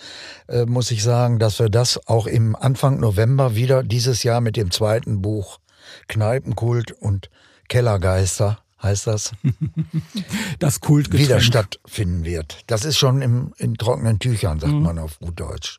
äh, 0.48 0.64
muss 0.64 0.90
ich 0.90 1.02
sagen, 1.02 1.38
dass 1.38 1.58
wir 1.58 1.68
das 1.68 2.08
auch 2.08 2.26
im 2.26 2.56
Anfang 2.56 3.00
November 3.00 3.54
wieder 3.54 3.82
dieses 3.82 4.22
Jahr 4.22 4.40
mit 4.40 4.56
dem 4.56 4.70
zweiten 4.70 5.20
Buch 5.20 5.58
Kneipenkult 6.08 6.92
und 6.92 7.28
Kellergeister 7.68 8.61
heißt 8.82 9.06
das. 9.06 9.32
das 10.58 10.80
Kultgetränk. 10.80 11.28
Wieder 11.28 11.40
stattfinden 11.40 12.24
wird. 12.24 12.64
Das 12.66 12.84
ist 12.84 12.98
schon 12.98 13.22
im, 13.22 13.52
in 13.58 13.74
trockenen 13.74 14.18
Tüchern, 14.18 14.60
sagt 14.60 14.72
mhm. 14.72 14.82
man 14.82 14.98
auf 14.98 15.18
gut 15.18 15.38
Deutsch. 15.38 15.78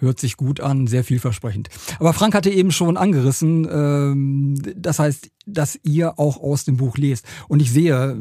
Hört 0.00 0.20
sich 0.20 0.36
gut 0.36 0.60
an, 0.60 0.86
sehr 0.86 1.02
vielversprechend. 1.02 1.70
Aber 1.98 2.12
Frank 2.12 2.34
hatte 2.34 2.50
eben 2.50 2.70
schon 2.70 2.96
angerissen, 2.96 3.68
ähm, 3.70 4.54
das 4.76 5.00
heißt, 5.00 5.30
dass 5.44 5.78
ihr 5.82 6.20
auch 6.20 6.36
aus 6.36 6.64
dem 6.64 6.76
Buch 6.76 6.96
lest. 6.96 7.26
Und 7.48 7.60
ich 7.60 7.72
sehe, 7.72 8.16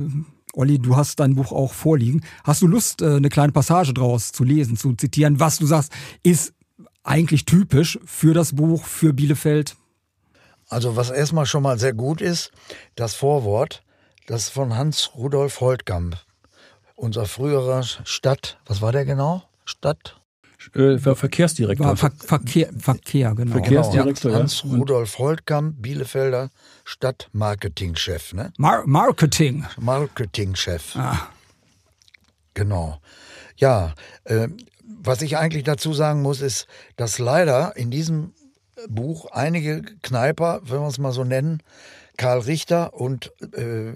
Olli, 0.54 0.80
du 0.80 0.96
hast 0.96 1.20
dein 1.20 1.36
Buch 1.36 1.52
auch 1.52 1.74
vorliegen. 1.74 2.22
Hast 2.44 2.64
du 2.64 2.68
Lust, 2.68 3.04
äh, 3.04 3.18
eine 3.18 3.30
kleine 3.30 3.52
Passage 3.52 3.94
draus 3.94 4.32
zu 4.32 4.44
lesen, 4.44 4.76
zu 4.76 4.94
zitieren, 4.94 5.40
was 5.40 5.58
du 5.58 5.68
sagst, 5.68 5.92
ist 6.24 6.54
eigentlich 7.04 7.46
typisch 7.46 8.00
für 8.06 8.34
das 8.34 8.54
Buch, 8.54 8.86
für 8.86 9.14
Bielefeld? 9.14 9.78
Also 10.70 10.96
was 10.96 11.10
erstmal 11.10 11.46
schon 11.46 11.64
mal 11.64 11.80
sehr 11.80 11.94
gut 11.94 12.22
ist, 12.22 12.52
das 12.96 13.14
Vorwort, 13.14 13.84
das 14.26 14.50
von 14.50 14.76
Hans 14.76 15.12
Rudolf 15.16 15.62
Holtkamp, 15.62 16.18
unser 16.96 17.26
früherer 17.26 17.84
Stadt, 17.84 18.60
was 18.66 18.82
war 18.82 18.92
der 18.92 19.06
genau? 19.06 19.44
Stadt? 19.66 20.20
Äh, 20.74 20.98
Verkehrsdirektor. 20.98 21.96
Ver 21.96 22.12
Verkehr, 22.18 22.70
Verkehr, 22.78 23.36
genau. 23.36 23.52
Verkehrsdirektor, 23.54 24.32
ja. 24.32 24.40
Hans 24.40 24.66
Rudolf 24.66 25.18
Holtkamp, 25.18 25.76
Bielefelder 25.82 26.50
Stadtmarketingchef. 26.84 28.34
Ne? 28.34 28.52
Mar 28.58 28.84
Marketing. 28.86 29.66
Marketingchef. 29.80 30.96
Ah. 30.96 31.30
Genau. 32.54 33.00
Ja, 33.56 33.94
äh, 34.26 34.50
was 34.84 35.22
ich 35.22 35.38
eigentlich 35.38 35.64
dazu 35.64 35.94
sagen 35.94 36.22
muss, 36.22 36.42
ist, 36.42 36.68
dass 36.96 37.20
leider 37.20 37.78
in 37.78 37.92
diesem 37.92 38.34
Buch 38.90 39.28
einige 39.32 39.82
Kneiper, 40.02 40.62
wenn 40.64 40.80
wir 40.80 40.88
es 40.88 40.98
mal 40.98 41.12
so 41.12 41.24
nennen, 41.24 41.62
Karl 42.18 42.40
Richter 42.40 42.94
und 42.94 43.32
äh, 43.54 43.94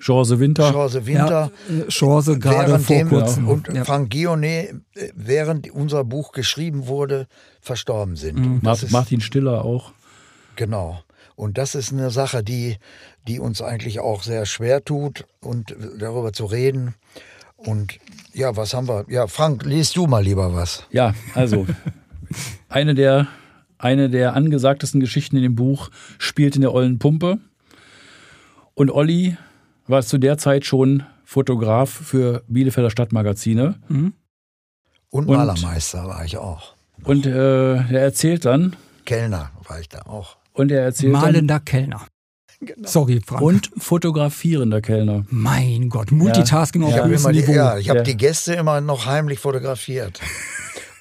Chance 0.00 0.38
Winter. 0.38 0.70
Chance 0.70 1.06
Winter. 1.06 1.50
Ja, 1.68 1.86
Chance 1.88 2.38
gerade 2.38 2.78
vor 2.78 2.96
dem, 2.96 3.08
kurzem. 3.08 3.48
Und 3.48 3.72
ja. 3.72 3.84
Frank 3.84 4.10
Guionet, 4.10 4.74
äh, 4.94 5.08
während 5.14 5.70
unser 5.70 6.04
Buch 6.04 6.32
geschrieben 6.32 6.86
wurde, 6.86 7.26
verstorben 7.60 8.16
sind. 8.16 8.38
Mhm. 8.38 8.60
Martin 8.90 9.20
Stiller 9.20 9.64
auch. 9.64 9.92
Genau. 10.56 11.00
Und 11.36 11.58
das 11.58 11.74
ist 11.74 11.92
eine 11.92 12.10
Sache, 12.10 12.44
die, 12.44 12.76
die 13.26 13.40
uns 13.40 13.60
eigentlich 13.60 14.00
auch 14.00 14.22
sehr 14.22 14.46
schwer 14.46 14.84
tut 14.84 15.26
und 15.40 15.74
darüber 15.98 16.32
zu 16.32 16.44
reden. 16.44 16.94
Und 17.56 17.98
ja, 18.32 18.56
was 18.56 18.74
haben 18.74 18.88
wir? 18.88 19.04
Ja, 19.08 19.26
Frank, 19.26 19.64
liest 19.64 19.96
du 19.96 20.06
mal 20.06 20.22
lieber 20.22 20.54
was. 20.54 20.84
Ja, 20.90 21.14
also 21.34 21.66
eine 22.68 22.94
der, 22.94 23.26
eine 23.84 24.08
der 24.08 24.34
angesagtesten 24.34 24.98
Geschichten 24.98 25.36
in 25.36 25.42
dem 25.42 25.54
Buch 25.54 25.90
spielt 26.18 26.56
in 26.56 26.62
der 26.62 26.72
Ollen 26.72 26.98
Pumpe. 26.98 27.38
Und 28.72 28.90
Olli 28.90 29.36
war 29.86 30.02
zu 30.02 30.18
der 30.18 30.38
Zeit 30.38 30.64
schon 30.64 31.04
Fotograf 31.24 31.90
für 31.90 32.42
Bielefelder 32.48 32.90
Stadtmagazine. 32.90 33.76
Mhm. 33.88 34.14
Und 35.10 35.28
Malermeister 35.28 36.06
war 36.06 36.24
ich 36.24 36.38
auch. 36.38 36.74
Und 37.04 37.26
äh, 37.26 37.74
er 37.74 38.00
erzählt 38.00 38.46
dann. 38.46 38.74
Kellner 39.04 39.50
war 39.68 39.78
ich 39.78 39.88
da 39.88 40.00
auch. 40.06 40.38
Und 40.54 40.72
er 40.72 40.82
erzählt 40.82 41.12
Malender 41.12 41.56
dann, 41.56 41.64
Kellner. 41.64 42.06
Genau. 42.60 42.88
Sorry, 42.88 43.20
Frank. 43.24 43.42
Und 43.42 43.70
fotografierender 43.76 44.80
Kellner. 44.80 45.26
Mein 45.28 45.90
Gott, 45.90 46.10
Multitasking 46.10 46.82
ja. 46.82 46.88
auf 46.88 46.94
ja, 46.94 47.04
höchstem 47.04 47.32
Niveau. 47.32 47.52
Ja, 47.52 47.76
ich 47.76 47.90
habe 47.90 47.98
ja. 47.98 48.04
die 48.04 48.16
Gäste 48.16 48.54
immer 48.54 48.80
noch 48.80 49.04
heimlich 49.04 49.38
fotografiert. 49.40 50.20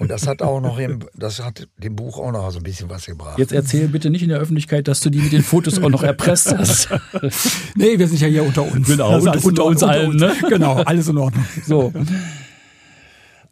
Und 0.04 0.10
das 0.10 0.28
hat 0.28 0.42
auch 0.42 0.60
noch 0.60 0.78
im, 0.80 1.00
das 1.16 1.42
hat 1.42 1.66
dem 1.78 1.96
Buch 1.96 2.20
auch 2.20 2.34
noch 2.34 2.52
so 2.52 2.58
ein 2.58 2.64
bisschen 2.64 2.90
was 2.90 3.06
gebracht. 3.06 3.40
Jetzt 3.40 3.54
erzähl 3.54 3.88
bitte 3.88 4.10
nicht 4.10 4.22
in 4.22 4.28
der 4.28 4.38
Öffentlichkeit, 4.38 4.90
dass 4.90 5.00
du 5.00 5.10
die 5.10 5.20
mit 5.20 5.32
den 5.32 5.44
Fotos 5.44 5.82
auch 5.82 5.88
noch 5.88 6.04
erpresst 6.04 6.54
hast. 6.54 6.90
nee, 7.78 7.98
wir 7.98 8.06
sind 8.10 8.20
ja 8.20 8.28
hier 8.28 8.44
unter 8.44 8.70
uns. 8.70 8.86
Genau, 8.86 9.18
unter, 9.18 9.46
unter, 9.46 9.64
uns 9.64 9.82
allen. 9.82 10.10
Uns. 10.10 10.22
Ne? 10.22 10.34
Genau, 10.50 10.74
alles 10.76 11.08
in 11.08 11.18
Ordnung. 11.18 11.46
So. 11.66 11.94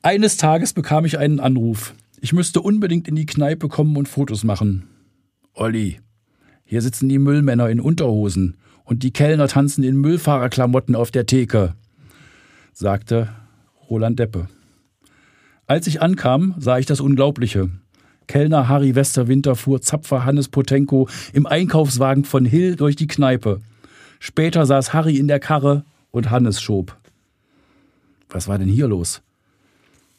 Eines 0.01 0.35
Tages 0.35 0.73
bekam 0.73 1.05
ich 1.05 1.17
einen 1.17 1.39
Anruf. 1.39 1.93
Ich 2.19 2.33
müsste 2.33 2.59
unbedingt 2.59 3.07
in 3.07 3.15
die 3.15 3.25
Kneipe 3.25 3.69
kommen 3.69 3.95
und 3.95 4.09
Fotos 4.09 4.43
machen. 4.43 4.89
Olli, 5.53 6.01
hier 6.65 6.81
sitzen 6.81 7.07
die 7.07 7.17
Müllmänner 7.17 7.69
in 7.69 7.79
Unterhosen 7.79 8.57
und 8.83 9.03
die 9.03 9.13
Kellner 9.13 9.47
tanzen 9.47 9.85
in 9.85 9.95
Müllfahrerklamotten 10.01 10.97
auf 10.97 11.11
der 11.11 11.25
Theke, 11.25 11.75
sagte 12.73 13.29
Roland 13.89 14.19
Deppe. 14.19 14.49
Als 15.71 15.87
ich 15.87 16.01
ankam, 16.01 16.53
sah 16.57 16.79
ich 16.79 16.85
das 16.85 16.99
Unglaubliche. 16.99 17.69
Kellner 18.27 18.67
Harry 18.67 18.93
Westerwinter 18.93 19.55
fuhr 19.55 19.81
Zapfer 19.81 20.25
Hannes 20.25 20.49
Potenko 20.49 21.07
im 21.31 21.45
Einkaufswagen 21.45 22.25
von 22.25 22.43
Hill 22.43 22.75
durch 22.75 22.97
die 22.97 23.07
Kneipe. 23.07 23.61
Später 24.19 24.65
saß 24.65 24.91
Harry 24.91 25.15
in 25.15 25.29
der 25.29 25.39
Karre 25.39 25.85
und 26.11 26.29
Hannes 26.29 26.61
schob. 26.61 26.97
Was 28.27 28.49
war 28.49 28.57
denn 28.57 28.67
hier 28.67 28.89
los? 28.89 29.21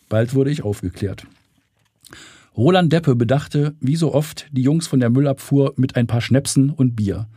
Bald 0.09 0.33
wurde 0.33 0.51
ich 0.51 0.65
aufgeklärt. 0.65 1.27
Roland 2.57 2.91
Deppe 2.91 3.15
bedachte, 3.15 3.75
wie 3.79 3.97
so 3.97 4.15
oft, 4.15 4.47
die 4.53 4.63
Jungs 4.63 4.87
von 4.87 5.01
der 5.01 5.11
Müllabfuhr 5.11 5.75
mit 5.77 5.97
ein 5.97 6.07
paar 6.07 6.23
Schnäpsen 6.23 6.71
und 6.71 6.97
Bier, 6.97 7.29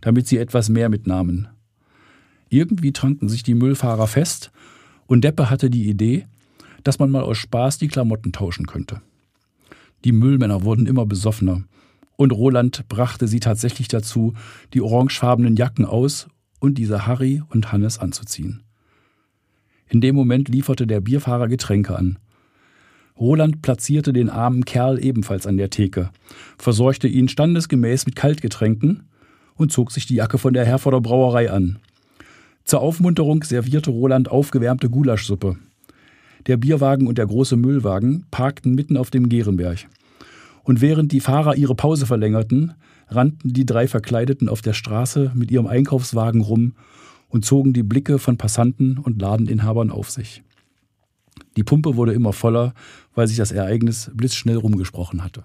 damit 0.00 0.26
sie 0.26 0.38
etwas 0.38 0.70
mehr 0.70 0.88
mitnahmen. 0.88 1.46
Irgendwie 2.48 2.90
tranken 2.90 3.28
sich 3.28 3.44
die 3.44 3.54
Müllfahrer 3.54 4.08
fest 4.08 4.50
und 5.06 5.22
Deppe 5.22 5.50
hatte 5.50 5.70
die 5.70 5.88
Idee, 5.88 6.26
dass 6.84 6.98
man 6.98 7.10
mal 7.10 7.22
aus 7.22 7.38
Spaß 7.38 7.78
die 7.78 7.88
Klamotten 7.88 8.32
tauschen 8.32 8.66
könnte. 8.66 9.00
Die 10.04 10.12
Müllmänner 10.12 10.62
wurden 10.64 10.86
immer 10.86 11.06
besoffener 11.06 11.62
und 12.16 12.32
Roland 12.32 12.88
brachte 12.88 13.28
sie 13.28 13.40
tatsächlich 13.40 13.88
dazu, 13.88 14.34
die 14.74 14.80
orangefarbenen 14.80 15.56
Jacken 15.56 15.84
aus 15.84 16.28
und 16.58 16.78
diese 16.78 17.06
Harry 17.06 17.42
und 17.48 17.72
Hannes 17.72 17.98
anzuziehen. 17.98 18.62
In 19.88 20.00
dem 20.00 20.14
Moment 20.14 20.48
lieferte 20.48 20.86
der 20.86 21.00
Bierfahrer 21.00 21.48
Getränke 21.48 21.96
an– 21.96 22.18
Roland 23.20 23.60
platzierte 23.60 24.14
den 24.14 24.30
armen 24.30 24.64
Kerl 24.64 25.02
ebenfalls 25.04 25.46
an 25.46 25.58
der 25.58 25.68
Theke, 25.68 26.10
versorgte 26.56 27.06
ihn 27.06 27.28
standesgemäß 27.28 28.06
mit 28.06 28.16
Kaltgetränken 28.16 29.02
und 29.56 29.70
zog 29.70 29.92
sich 29.92 30.06
die 30.06 30.14
Jacke 30.14 30.38
von 30.38 30.54
der 30.54 30.64
Herforder 30.64 31.02
Brauerei 31.02 31.50
an. 31.50 31.78
Zur 32.64 32.80
Aufmunterung 32.80 33.44
servierte 33.44 33.90
Roland 33.90 34.30
aufgewärmte 34.30 34.88
Gulaschsuppe. 34.88 35.58
Der 36.46 36.56
Bierwagen 36.56 37.06
und 37.06 37.18
der 37.18 37.26
große 37.26 37.56
Müllwagen 37.56 38.26
parkten 38.30 38.74
mitten 38.74 38.96
auf 38.96 39.10
dem 39.10 39.28
Gehrenberg. 39.28 39.86
Und 40.62 40.80
während 40.80 41.12
die 41.12 41.20
Fahrer 41.20 41.56
ihre 41.56 41.74
Pause 41.74 42.06
verlängerten, 42.06 42.74
rannten 43.08 43.52
die 43.52 43.66
drei 43.66 43.88
Verkleideten 43.88 44.48
auf 44.48 44.62
der 44.62 44.72
Straße 44.72 45.32
mit 45.34 45.50
ihrem 45.50 45.66
Einkaufswagen 45.66 46.42
rum 46.42 46.74
und 47.28 47.44
zogen 47.44 47.72
die 47.72 47.82
Blicke 47.82 48.18
von 48.18 48.36
Passanten 48.36 48.98
und 48.98 49.20
Ladeninhabern 49.20 49.90
auf 49.90 50.10
sich. 50.10 50.42
Die 51.56 51.64
Pumpe 51.64 51.96
wurde 51.96 52.12
immer 52.12 52.32
voller, 52.32 52.74
weil 53.14 53.26
sich 53.26 53.36
das 53.36 53.52
Ereignis 53.52 54.10
blitzschnell 54.14 54.56
rumgesprochen 54.56 55.24
hatte. 55.24 55.44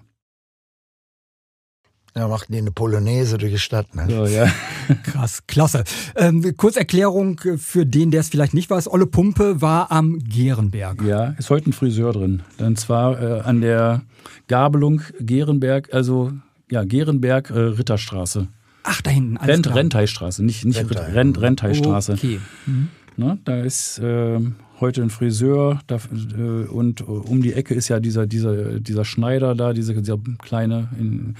Ja, 2.16 2.28
machten 2.28 2.52
die 2.54 2.58
eine 2.58 2.70
Polonaise 2.70 3.36
durch 3.36 3.52
die 3.52 3.58
Stadt. 3.58 3.94
Ne? 3.94 4.06
So, 4.08 4.24
ja. 4.24 4.50
Krass, 5.02 5.42
klasse. 5.46 5.84
Ähm, 6.16 6.56
Kurzerklärung 6.56 7.38
für 7.58 7.84
den, 7.84 8.10
der 8.10 8.20
es 8.20 8.30
vielleicht 8.30 8.54
nicht 8.54 8.70
weiß. 8.70 8.90
Olle 8.90 9.06
Pumpe 9.06 9.60
war 9.60 9.92
am 9.92 10.18
Gehrenberg. 10.20 11.02
Ja, 11.02 11.34
ist 11.38 11.50
heute 11.50 11.68
ein 11.68 11.72
Friseur 11.74 12.14
drin. 12.14 12.42
Und 12.58 12.80
zwar 12.80 13.20
äh, 13.20 13.40
an 13.40 13.60
der 13.60 14.00
Gabelung 14.48 15.02
Gehrenberg, 15.20 15.92
also 15.92 16.32
ja, 16.70 16.84
Gehrenberg, 16.84 17.50
äh, 17.50 17.58
Ritterstraße. 17.58 18.48
Ach, 18.82 19.02
da 19.02 19.10
hinten. 19.10 19.36
Rent, 19.36 19.74
Renteistraße, 19.74 20.42
nicht, 20.42 20.64
nicht 20.64 20.78
Rentei. 20.78 21.12
Rent, 21.12 21.38
Renteistraße. 21.38 22.14
Okay. 22.14 22.40
Mhm. 22.64 22.88
Ne, 23.18 23.38
da 23.44 23.60
ist 23.60 23.98
äh, 23.98 24.40
heute 24.80 25.02
ein 25.02 25.10
Friseur 25.10 25.80
da, 25.86 25.96
äh, 25.96 26.66
und 26.66 27.00
äh, 27.00 27.04
um 27.04 27.42
die 27.42 27.52
Ecke 27.52 27.74
ist 27.74 27.88
ja 27.88 28.00
dieser, 28.00 28.26
dieser, 28.26 28.78
dieser 28.80 29.04
Schneider 29.04 29.54
da, 29.54 29.72
dieser, 29.72 29.94
dieser 29.94 30.18
kleine 30.42 30.88
in, 30.98 31.34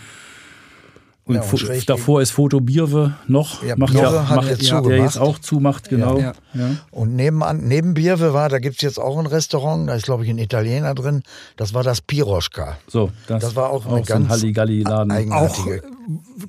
und, 1.26 1.34
ja, 1.34 1.42
und 1.42 1.88
davor 1.90 2.22
ist 2.22 2.30
Foto 2.30 2.60
Bierwe 2.60 3.14
noch, 3.26 3.64
ja, 3.64 3.74
macht 3.76 3.92
Bierwe 3.92 4.14
ja, 4.14 4.28
hat 4.28 4.36
macht, 4.36 4.48
jetzt 4.48 4.62
ja, 4.62 4.80
der 4.80 4.98
jetzt 4.98 5.18
auch 5.18 5.40
zumacht, 5.40 5.88
genau. 5.88 6.20
Ja. 6.20 6.34
Und 6.92 7.16
nebenan, 7.16 7.66
neben 7.66 7.94
Bierwe 7.94 8.32
war, 8.32 8.48
da 8.48 8.60
gibt 8.60 8.76
es 8.76 8.82
jetzt 8.82 9.00
auch 9.00 9.18
ein 9.18 9.26
Restaurant, 9.26 9.88
da 9.88 9.94
ist 9.94 10.04
glaube 10.04 10.22
ich 10.22 10.30
ein 10.30 10.38
Italiener 10.38 10.94
drin, 10.94 11.24
das 11.56 11.74
war 11.74 11.82
das 11.82 12.00
Piroschka. 12.00 12.78
So, 12.86 13.10
das, 13.26 13.42
das 13.42 13.56
war 13.56 13.70
auch, 13.70 13.86
auch 13.86 13.92
eine 13.92 14.04
so 14.04 14.12
ganz 14.12 14.28
Halligalli-Laden. 14.28 15.10
Eigenartige. 15.10 15.82
Auch 15.82 15.96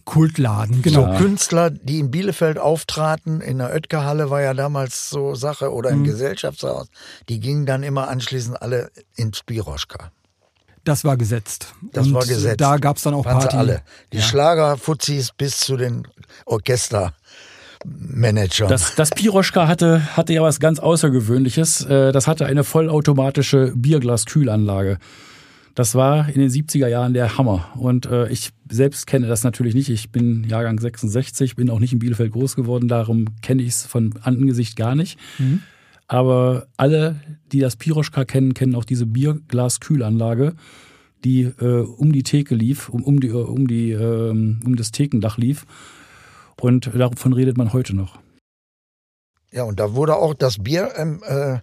Kultladen, 0.06 0.84
genau. 0.84 1.14
So 1.14 1.18
Künstler, 1.18 1.72
die 1.72 1.98
in 1.98 2.12
Bielefeld 2.12 2.60
auftraten, 2.60 3.42
in 3.42 3.58
der 3.58 3.74
Oetker-Halle 3.74 4.30
war 4.30 4.42
ja 4.44 4.54
damals 4.54 5.10
so 5.10 5.34
Sache, 5.34 5.74
oder 5.74 5.90
im 5.90 6.00
mhm. 6.00 6.04
Gesellschaftshaus, 6.04 6.88
die 7.30 7.40
gingen 7.40 7.66
dann 7.66 7.82
immer 7.82 8.10
anschließend 8.10 8.62
alle 8.62 8.92
ins 9.16 9.42
Piroschka. 9.42 10.12
Das 10.88 11.04
war 11.04 11.18
gesetzt. 11.18 11.74
Das 11.92 12.08
und 12.08 12.14
war 12.14 12.26
gesetzt. 12.26 12.62
Da 12.62 12.78
gab 12.78 12.96
es 12.96 13.04
dann 13.04 13.14
auch 13.14 13.26
Party. 13.26 13.58
alle. 13.58 13.82
Die 14.14 14.18
ja. 14.18 14.24
Schlagerfuzis 14.24 15.34
bis 15.38 15.60
zu 15.60 15.76
den 15.76 16.08
Orchestermanagern. 16.46 18.70
Das, 18.70 18.96
das 18.96 19.10
Piroschka 19.10 19.68
hatte, 19.68 20.16
hatte 20.16 20.34
ja 20.34 20.42
was 20.42 20.62
ganz 20.62 20.80
Außergewöhnliches. 20.80 21.86
Äh, 21.86 22.14
das 22.14 22.28
hatte 22.28 22.46
eine 22.46 22.64
vollautomatische 22.64 23.74
Bierglaskühlanlage. 23.76 24.98
Das 25.76 25.94
war 25.94 26.30
in 26.30 26.40
den 26.40 26.50
70er 26.50 26.88
Jahren 26.88 27.14
der 27.14 27.38
Hammer. 27.38 27.68
Und 27.76 28.06
äh, 28.06 28.30
ich 28.30 28.52
selbst 28.72 29.08
kenne 29.08 29.28
das 29.28 29.44
natürlich 29.44 29.76
nicht. 29.76 29.90
Ich 29.90 30.10
bin 30.10 30.46
Jahrgang 30.46 30.80
66, 30.80 31.58
bin 31.58 31.70
auch 31.70 31.80
nicht 31.80 31.92
in 31.92 32.00
Bielefeld 32.00 32.32
groß 32.32 32.56
geworden. 32.56 32.88
Darum 32.88 33.26
kenne 33.42 33.62
ich 33.62 33.70
es 33.70 33.86
von 33.86 34.14
Angesicht 34.22 34.78
gar 34.78 34.96
nicht. 34.96 35.20
Mhm. 35.38 35.64
Aber 36.08 36.68
alle, 36.78 37.20
die 37.52 37.60
das 37.60 37.76
Piroschka 37.76 38.24
kennen, 38.26 38.54
kennen 38.54 38.76
auch 38.76 38.86
diese 38.86 39.06
Bierglaskühlanlage, 39.06 40.56
die 41.24 41.44
äh, 41.44 41.82
um 41.82 42.14
die 42.14 42.24
Theke 42.24 42.56
lief, 42.56 42.90
um, 42.90 43.04
um, 43.04 43.20
die, 43.20 43.30
um, 43.32 43.68
die, 43.68 43.92
äh, 43.92 44.30
um 44.30 44.76
das 44.76 44.92
Thekendach 44.92 45.38
lief. 45.38 45.66
Und 46.60 46.90
davon 46.96 47.34
redet 47.34 47.58
man 47.58 47.74
heute 47.74 47.96
noch. 47.96 48.20
Ja, 49.52 49.64
und 49.64 49.80
da 49.80 49.96
wurde 49.96 50.16
auch 50.16 50.34
das 50.34 50.64
Bier, 50.64 50.92
ähm, 50.96 51.22
äh, 51.26 51.60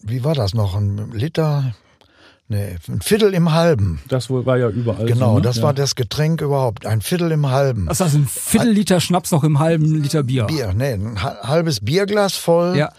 wie 0.00 0.24
war 0.24 0.34
das 0.34 0.54
noch, 0.54 0.76
ein 0.76 1.10
Liter, 1.12 1.74
Nee, 2.50 2.76
ein 2.88 3.02
Viertel 3.02 3.34
im 3.34 3.52
Halben. 3.52 4.00
Das 4.08 4.30
war 4.30 4.56
ja 4.56 4.70
überall. 4.70 5.04
Genau, 5.04 5.32
so, 5.32 5.36
ne? 5.36 5.42
das 5.42 5.58
ja. 5.58 5.62
war 5.64 5.74
das 5.74 5.94
Getränk 5.94 6.40
überhaupt. 6.40 6.86
Ein 6.86 7.02
Viertel 7.02 7.30
im 7.30 7.50
Halben. 7.50 7.86
Das 7.86 8.00
heißt, 8.00 8.14
ein 8.14 8.26
Viertel 8.26 8.70
Liter 8.70 9.00
Schnaps 9.00 9.30
noch 9.32 9.44
im 9.44 9.58
halben 9.58 10.02
Liter 10.02 10.22
Bier. 10.22 10.44
Bier, 10.44 10.72
nee, 10.74 10.92
ein 10.94 11.22
ha- 11.22 11.36
halbes 11.42 11.80
Bierglas 11.80 12.36
voll. 12.36 12.76
Ja. 12.76 12.90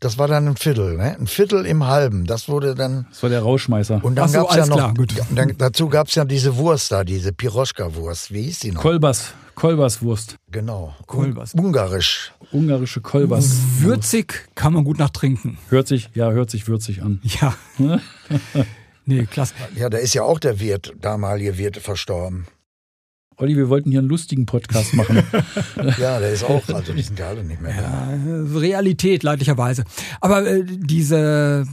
Das 0.00 0.18
war 0.18 0.26
dann 0.26 0.48
ein 0.48 0.56
Viertel, 0.56 0.96
ne? 0.96 1.14
Ein 1.20 1.26
Viertel 1.26 1.66
im 1.66 1.86
Halben. 1.86 2.26
Das 2.26 2.48
wurde 2.48 2.74
dann. 2.74 3.06
Das 3.10 3.22
war 3.22 3.30
der 3.30 3.42
Rauschmeißer. 3.42 4.00
Und 4.02 4.16
dann 4.16 4.28
so, 4.30 4.38
gab's 4.38 4.56
ja 4.56 4.66
noch. 4.66 4.76
klar. 4.94 4.94
Dann, 5.34 5.54
dazu 5.58 5.88
gab's 5.88 6.14
ja 6.14 6.24
diese 6.24 6.56
Wurst 6.56 6.90
da, 6.90 7.04
diese 7.04 7.32
Piroschka-Wurst. 7.32 8.32
Wie 8.32 8.42
hieß 8.44 8.60
die 8.60 8.72
noch? 8.72 8.80
Kolbas, 8.80 9.34
Kolbaswurst. 9.54 10.36
genau. 10.50 10.94
Kolbas. 11.06 11.52
Ungarisch. 11.54 12.32
Ungarische 12.50 13.02
Kolbas. 13.02 13.54
Würzig 13.78 14.48
kann 14.54 14.72
man 14.72 14.84
gut 14.84 14.98
nachtrinken. 14.98 15.58
Hört 15.68 15.86
sich, 15.86 16.08
ja, 16.14 16.30
hört 16.30 16.50
sich 16.50 16.66
würzig 16.66 17.02
an. 17.02 17.20
Ja. 17.22 17.54
nee, 19.10 19.26
klasse. 19.26 19.54
Ja, 19.76 19.88
da 19.90 19.98
ist 19.98 20.14
ja 20.14 20.22
auch 20.22 20.38
der 20.38 20.60
Wirt, 20.60 20.94
damalige 21.00 21.58
Wirt, 21.58 21.76
verstorben. 21.76 22.46
Olli, 23.36 23.56
wir 23.56 23.68
wollten 23.70 23.90
hier 23.90 24.00
einen 24.00 24.08
lustigen 24.08 24.44
Podcast 24.46 24.92
machen. 24.94 25.22
Ja, 25.98 26.18
der 26.20 26.30
ist 26.30 26.44
auch, 26.44 26.66
also 26.68 26.92
die 26.92 27.02
sind 27.02 27.18
ja 27.18 27.28
alle 27.28 27.42
nicht 27.42 27.60
mehr. 27.62 27.72
Äh, 27.74 28.58
Realität, 28.58 29.22
leidlicherweise. 29.22 29.84
Aber 30.20 30.46
äh, 30.46 30.62
diese 30.64 31.66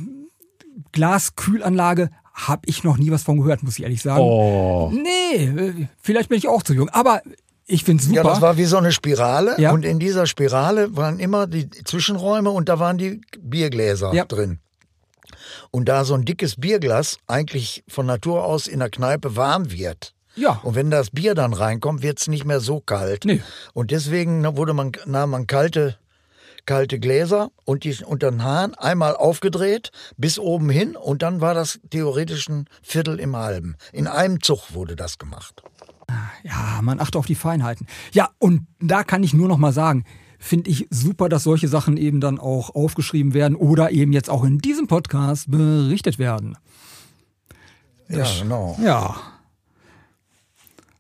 Glaskühlanlage 0.94 2.10
habe 2.34 2.62
ich 2.66 2.84
noch 2.84 2.98
nie 2.98 3.12
was 3.12 3.24
von 3.24 3.38
gehört, 3.40 3.64
muss 3.64 3.78
ich 3.78 3.84
ehrlich 3.84 4.02
sagen. 4.02 4.22
Oh. 4.22 4.92
Nee, 4.94 5.44
äh, 5.46 5.88
vielleicht 6.02 6.30
bin 6.30 6.38
ich 6.38 6.48
auch 6.48 6.64
zu 6.64 6.74
jung. 6.74 6.90
Aber 6.90 7.22
ich 7.66 7.84
finde 7.84 8.02
super. 8.04 8.16
Ja, 8.16 8.24
das 8.24 8.42
war 8.42 8.58
wie 8.58 8.66
so 8.66 8.78
eine 8.78 8.92
Spirale 8.92 9.56
Ja. 9.60 9.72
und 9.72 9.84
in 9.84 10.00
dieser 10.00 10.26
Spirale 10.28 10.96
waren 10.96 11.20
immer 11.20 11.48
die 11.48 11.70
Zwischenräume 11.70 12.50
und 12.50 12.70
da 12.70 12.80
waren 12.80 12.98
die 12.98 13.22
Biergläser 13.42 14.14
Ja. 14.14 14.24
drin. 14.26 14.60
Und 15.72 15.86
da 15.90 16.06
so 16.06 16.14
ein 16.14 16.26
dickes 16.26 16.56
Bierglas 16.56 17.18
eigentlich 17.28 17.84
von 17.88 18.06
Natur 18.06 18.46
aus 18.46 18.68
in 18.68 18.80
der 18.80 18.90
Kneipe 18.90 19.36
warm 19.36 19.72
wird. 19.72 20.14
Ja. 20.36 20.60
Und 20.64 20.76
wenn 20.76 20.92
das 20.92 21.10
Bier 21.10 21.34
dann 21.36 21.54
reinkommt, 21.54 22.04
wird's 22.04 22.28
nicht 22.28 22.46
mehr 22.46 22.60
so 22.60 22.80
kalt. 22.80 23.26
Nee. 23.26 23.42
Und 23.74 23.92
deswegen 23.92 24.44
wurde 24.56 24.74
man, 24.74 24.92
nahm 25.06 25.32
man 25.32 25.48
kalte, 25.48 25.98
kalte 26.66 27.00
Gläser 27.00 27.50
und 27.66 27.84
die 27.84 27.96
unter 28.06 28.30
den 28.30 28.44
Hahn 28.44 28.76
einmal 28.76 29.16
aufgedreht 29.16 29.92
bis 30.16 30.38
oben 30.38 30.70
hin 30.70 30.96
und 30.96 31.24
dann 31.24 31.42
war 31.42 31.56
das 31.56 31.80
theoretisch 31.90 32.48
ein 32.50 32.66
Viertel 32.84 33.20
im 33.20 33.36
Halben. 33.36 33.76
In 33.92 34.06
einem 34.06 34.42
Zug 34.42 34.74
wurde 34.74 34.96
das 34.96 35.18
gemacht. 35.18 35.64
Ja, 36.44 36.80
man 36.82 37.00
achtet 37.00 37.18
auf 37.18 37.26
die 37.26 37.36
Feinheiten. 37.36 37.88
Ja, 38.12 38.30
und 38.38 38.68
da 38.80 39.04
kann 39.04 39.24
ich 39.24 39.34
nur 39.34 39.48
noch 39.48 39.58
mal 39.58 39.74
sagen, 39.74 40.06
finde 40.40 40.70
ich 40.70 40.88
super, 40.90 41.30
dass 41.30 41.44
solche 41.44 41.68
Sachen 41.68 41.98
eben 41.98 42.20
dann 42.20 42.40
auch 42.40 42.76
aufgeschrieben 42.76 43.34
werden 43.34 43.56
oder 43.56 43.92
eben 43.92 44.14
jetzt 44.14 44.30
auch 44.30 44.44
in 44.44 44.60
diesem 44.60 44.88
Podcast 44.88 45.50
berichtet 45.50 46.20
werden. 46.20 46.58
Ja, 48.10 48.26
genau. 48.40 48.78
Ja. 48.82 49.16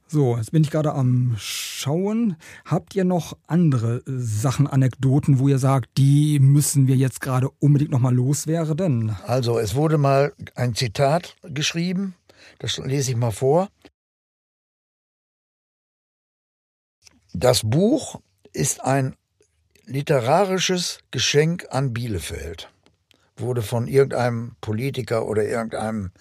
So, 0.10 0.38
jetzt 0.38 0.52
bin 0.52 0.63
ich 0.63 0.71
gerade 0.71 0.93
am 0.93 1.36
Schauen. 1.38 2.38
Habt 2.63 2.95
ihr 2.95 3.04
noch 3.04 3.38
andere 3.45 4.04
Sachen, 4.06 4.65
Anekdoten, 4.65 5.39
wo 5.39 5.50
ihr 5.50 5.60
sagt, 5.60 5.97
die 5.97 6.39
müssen 6.39 6.88
wir 6.88 6.95
jetzt 6.95 7.19
gerade 7.19 7.50
unbedingt 7.60 7.91
noch 7.91 8.00
mal 8.00 8.15
loswerden? 8.15 9.17
Also 9.26 9.60
es 9.60 9.76
wurde 9.76 9.97
mal 9.97 10.34
ein 10.56 10.76
Zitat 10.76 11.36
geschrieben, 11.43 12.15
das 12.60 12.78
lese 12.78 13.12
ich 13.12 13.17
mal 13.17 13.32
vor. 13.32 13.67
Das 17.34 17.62
Buch 17.63 18.21
ist 18.54 18.84
ein 18.84 19.13
literarisches 19.88 21.00
Geschenk 21.12 21.65
an 21.71 21.93
Bielefeld. 21.93 22.69
Wurde 23.38 23.62
von 23.62 23.88
irgendeinem 23.88 24.56
Politiker 24.62 25.28
oder 25.28 25.43
irgendeinem 25.43 26.12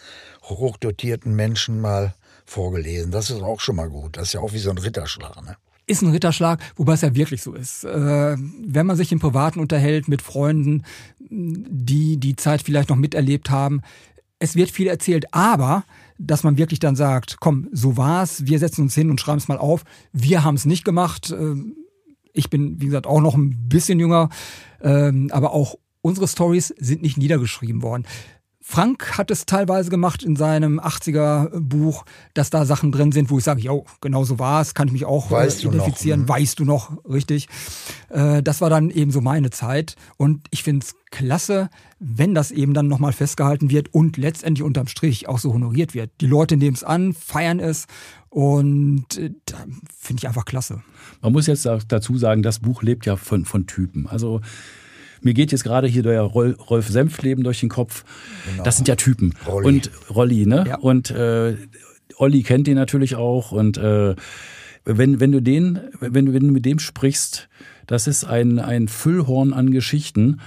hochdotierten 0.44 1.34
Menschen 1.34 1.80
mal 1.80 2.14
vorgelesen. 2.44 3.10
Das 3.10 3.30
ist 3.30 3.42
auch 3.42 3.60
schon 3.60 3.76
mal 3.76 3.88
gut. 3.88 4.16
Das 4.16 4.28
ist 4.28 4.32
ja 4.34 4.40
auch 4.40 4.52
wie 4.52 4.58
so 4.58 4.70
ein 4.70 4.78
Ritterschlag. 4.78 5.42
Ne? 5.44 5.56
Ist 5.86 6.02
ein 6.02 6.10
Ritterschlag, 6.10 6.60
wobei 6.76 6.94
es 6.94 7.00
ja 7.00 7.14
wirklich 7.14 7.42
so 7.42 7.54
ist. 7.54 7.84
Äh, 7.84 8.36
wenn 8.36 8.86
man 8.86 8.96
sich 8.96 9.12
im 9.12 9.18
Privaten 9.18 9.60
unterhält 9.60 10.08
mit 10.08 10.22
Freunden, 10.22 10.84
die 11.18 12.18
die 12.18 12.36
Zeit 12.36 12.62
vielleicht 12.62 12.90
noch 12.90 12.96
miterlebt 12.96 13.50
haben, 13.50 13.82
es 14.38 14.54
wird 14.54 14.70
viel 14.70 14.86
erzählt, 14.86 15.26
aber 15.32 15.84
dass 16.18 16.44
man 16.44 16.58
wirklich 16.58 16.78
dann 16.78 16.96
sagt, 16.96 17.38
komm, 17.40 17.68
so 17.72 17.96
war's, 17.96 18.46
wir 18.46 18.58
setzen 18.58 18.82
uns 18.82 18.94
hin 18.94 19.10
und 19.10 19.20
schreiben 19.20 19.38
es 19.38 19.48
mal 19.48 19.58
auf. 19.58 19.84
Wir 20.12 20.44
haben 20.44 20.54
es 20.54 20.66
nicht 20.66 20.84
gemacht. 20.84 21.30
Ähm, 21.30 21.76
Ich 22.36 22.50
bin, 22.50 22.80
wie 22.80 22.86
gesagt, 22.86 23.06
auch 23.06 23.20
noch 23.20 23.34
ein 23.34 23.68
bisschen 23.68 23.98
jünger, 23.98 24.28
ähm, 24.82 25.28
aber 25.32 25.52
auch 25.52 25.76
unsere 26.02 26.28
Stories 26.28 26.68
sind 26.78 27.02
nicht 27.02 27.16
niedergeschrieben 27.16 27.82
worden. 27.82 28.04
Frank 28.68 29.16
hat 29.16 29.30
es 29.30 29.46
teilweise 29.46 29.90
gemacht 29.90 30.24
in 30.24 30.34
seinem 30.34 30.80
80er 30.80 31.60
Buch, 31.60 32.04
dass 32.34 32.50
da 32.50 32.64
Sachen 32.64 32.90
drin 32.90 33.12
sind, 33.12 33.30
wo 33.30 33.38
ich 33.38 33.44
sage, 33.44 33.60
jo, 33.60 33.84
genau 34.00 34.24
so 34.24 34.40
war 34.40 34.60
es, 34.60 34.74
kann 34.74 34.88
ich 34.88 34.92
mich 34.92 35.04
auch 35.04 35.30
Weißt 35.30 35.60
äh, 35.60 35.62
du 35.62 35.68
noch, 35.68 35.74
identifizieren, 35.74 36.20
hm? 36.22 36.28
weißt 36.28 36.58
du 36.58 36.64
noch, 36.64 37.04
richtig. 37.04 37.46
Äh, 38.08 38.42
das 38.42 38.60
war 38.60 38.68
dann 38.68 38.90
eben 38.90 39.12
so 39.12 39.20
meine 39.20 39.50
Zeit 39.50 39.94
und 40.16 40.48
ich 40.50 40.64
finde 40.64 40.84
es 40.84 40.96
klasse, 41.12 41.70
wenn 42.00 42.34
das 42.34 42.50
eben 42.50 42.74
dann 42.74 42.88
nochmal 42.88 43.12
festgehalten 43.12 43.70
wird 43.70 43.94
und 43.94 44.16
letztendlich 44.16 44.64
unterm 44.64 44.88
Strich 44.88 45.28
auch 45.28 45.38
so 45.38 45.54
honoriert 45.54 45.94
wird. 45.94 46.10
Die 46.20 46.26
Leute 46.26 46.56
nehmen 46.56 46.74
es 46.74 46.82
an, 46.82 47.12
feiern 47.12 47.60
es 47.60 47.86
und 48.36 49.16
äh, 49.16 49.30
da 49.46 49.56
finde 49.98 50.20
ich 50.20 50.28
einfach 50.28 50.44
klasse. 50.44 50.82
Man 51.22 51.32
muss 51.32 51.46
jetzt 51.46 51.66
auch 51.66 51.82
dazu 51.82 52.18
sagen, 52.18 52.42
das 52.42 52.58
Buch 52.58 52.82
lebt 52.82 53.06
ja 53.06 53.16
von, 53.16 53.46
von 53.46 53.66
Typen. 53.66 54.06
Also 54.06 54.42
mir 55.22 55.32
geht 55.32 55.52
jetzt 55.52 55.64
gerade 55.64 55.88
hier 55.88 56.02
der 56.02 56.20
Rol- 56.20 56.58
Rolf 56.68 56.86
Senfleben 56.86 57.44
durch 57.44 57.60
den 57.60 57.70
Kopf. 57.70 58.04
Das 58.62 58.76
sind 58.76 58.88
ja 58.88 58.96
Typen. 58.96 59.32
Rolli. 59.46 59.66
Und 59.66 59.90
Rolli, 60.14 60.44
ne? 60.44 60.66
Ja. 60.68 60.76
Und 60.76 61.10
äh, 61.10 61.56
Olli 62.18 62.42
kennt 62.42 62.66
den 62.66 62.74
natürlich 62.74 63.16
auch. 63.16 63.52
Und 63.52 63.78
äh, 63.78 64.14
wenn, 64.84 65.18
wenn 65.18 65.32
du 65.32 65.40
den, 65.40 65.80
wenn 66.00 66.26
du, 66.26 66.34
wenn 66.34 66.46
du 66.46 66.52
mit 66.52 66.66
dem 66.66 66.78
sprichst, 66.78 67.48
das 67.86 68.06
ist 68.06 68.24
ein, 68.24 68.58
ein 68.58 68.86
Füllhorn 68.86 69.54
an 69.54 69.70
Geschichten. 69.70 70.40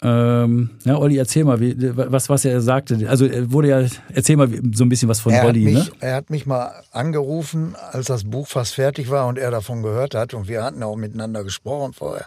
Ähm, 0.00 0.70
ja, 0.84 0.96
Olli, 0.96 1.16
erzähl 1.16 1.44
mal, 1.44 1.58
wie, 1.60 1.74
was, 1.96 2.28
was 2.28 2.44
er 2.44 2.60
sagte. 2.60 3.08
Also 3.08 3.26
er 3.26 3.50
wurde 3.50 3.68
ja, 3.68 3.86
erzähl 4.12 4.36
mal 4.36 4.48
so 4.72 4.84
ein 4.84 4.88
bisschen 4.88 5.08
was 5.08 5.20
von 5.20 5.32
Er 5.32 5.40
hat, 5.42 5.48
Olli, 5.48 5.64
mich, 5.64 5.74
ne? 5.74 5.92
er 6.00 6.14
hat 6.14 6.30
mich 6.30 6.46
mal 6.46 6.72
angerufen, 6.92 7.74
als 7.90 8.06
das 8.06 8.24
Buch 8.24 8.46
fast 8.46 8.74
fertig 8.74 9.10
war 9.10 9.26
und 9.26 9.38
er 9.38 9.50
davon 9.50 9.82
gehört 9.82 10.14
hat. 10.14 10.34
Und 10.34 10.48
wir 10.48 10.62
hatten 10.62 10.82
auch 10.82 10.96
miteinander 10.96 11.42
gesprochen 11.42 11.94
vorher. 11.94 12.26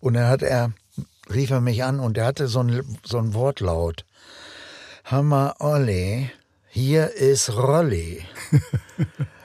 Und 0.00 0.14
dann 0.14 0.28
hat 0.28 0.42
er, 0.42 0.72
rief 1.32 1.50
er 1.50 1.62
mich 1.62 1.82
an 1.82 1.98
und 1.98 2.18
er 2.18 2.26
hatte 2.26 2.46
so 2.46 2.60
ein, 2.60 2.82
so 3.04 3.18
ein 3.18 3.32
Wortlaut. 3.32 4.04
Hammer 5.04 5.54
Olli, 5.60 6.30
hier 6.68 7.14
ist 7.14 7.56
Rolli. 7.56 8.22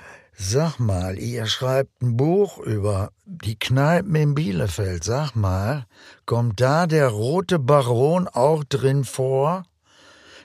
Sag 0.45 0.77
mal, 0.77 1.17
ihr 1.19 1.45
schreibt 1.45 2.01
ein 2.01 2.17
Buch 2.17 2.57
über 2.57 3.11
die 3.25 3.57
Kneipen 3.57 4.13
in 4.15 4.35
Bielefeld. 4.35 5.01
Sag 5.01 5.35
mal, 5.37 5.85
kommt 6.25 6.59
da 6.59 6.85
der 6.85 7.07
rote 7.07 7.59
Baron 7.59 8.27
auch 8.27 8.65
drin 8.65 9.05
vor? 9.05 9.63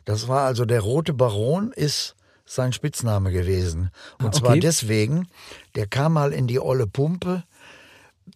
Das 0.05 0.29
war 0.29 0.47
also 0.47 0.65
der 0.65 0.83
rote 0.83 1.15
Baron 1.15 1.73
ist 1.73 2.15
sein 2.47 2.73
Spitzname 2.73 3.33
gewesen. 3.33 3.91
Und 4.21 4.29
Ah, 4.29 4.33
zwar 4.33 4.51
okay. 4.51 4.61
deswegen, 4.61 5.27
der 5.75 5.89
kam 5.89 6.13
mal 6.13 6.33
in 6.33 6.47
die 6.47 6.61
olle 6.61 6.87
Pumpe 6.87 7.43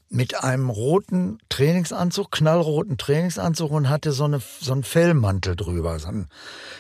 mit 0.09 0.42
einem 0.42 0.70
roten 0.70 1.38
Trainingsanzug, 1.48 2.31
knallroten 2.31 2.98
Trainingsanzug 2.98 3.70
und 3.70 3.88
hatte 3.88 4.12
so, 4.12 4.24
eine, 4.24 4.40
so 4.61 4.72
einen 4.72 4.83
Fellmantel 4.83 5.57
drüber. 5.57 5.98
So 5.98 6.09
ein, 6.09 6.28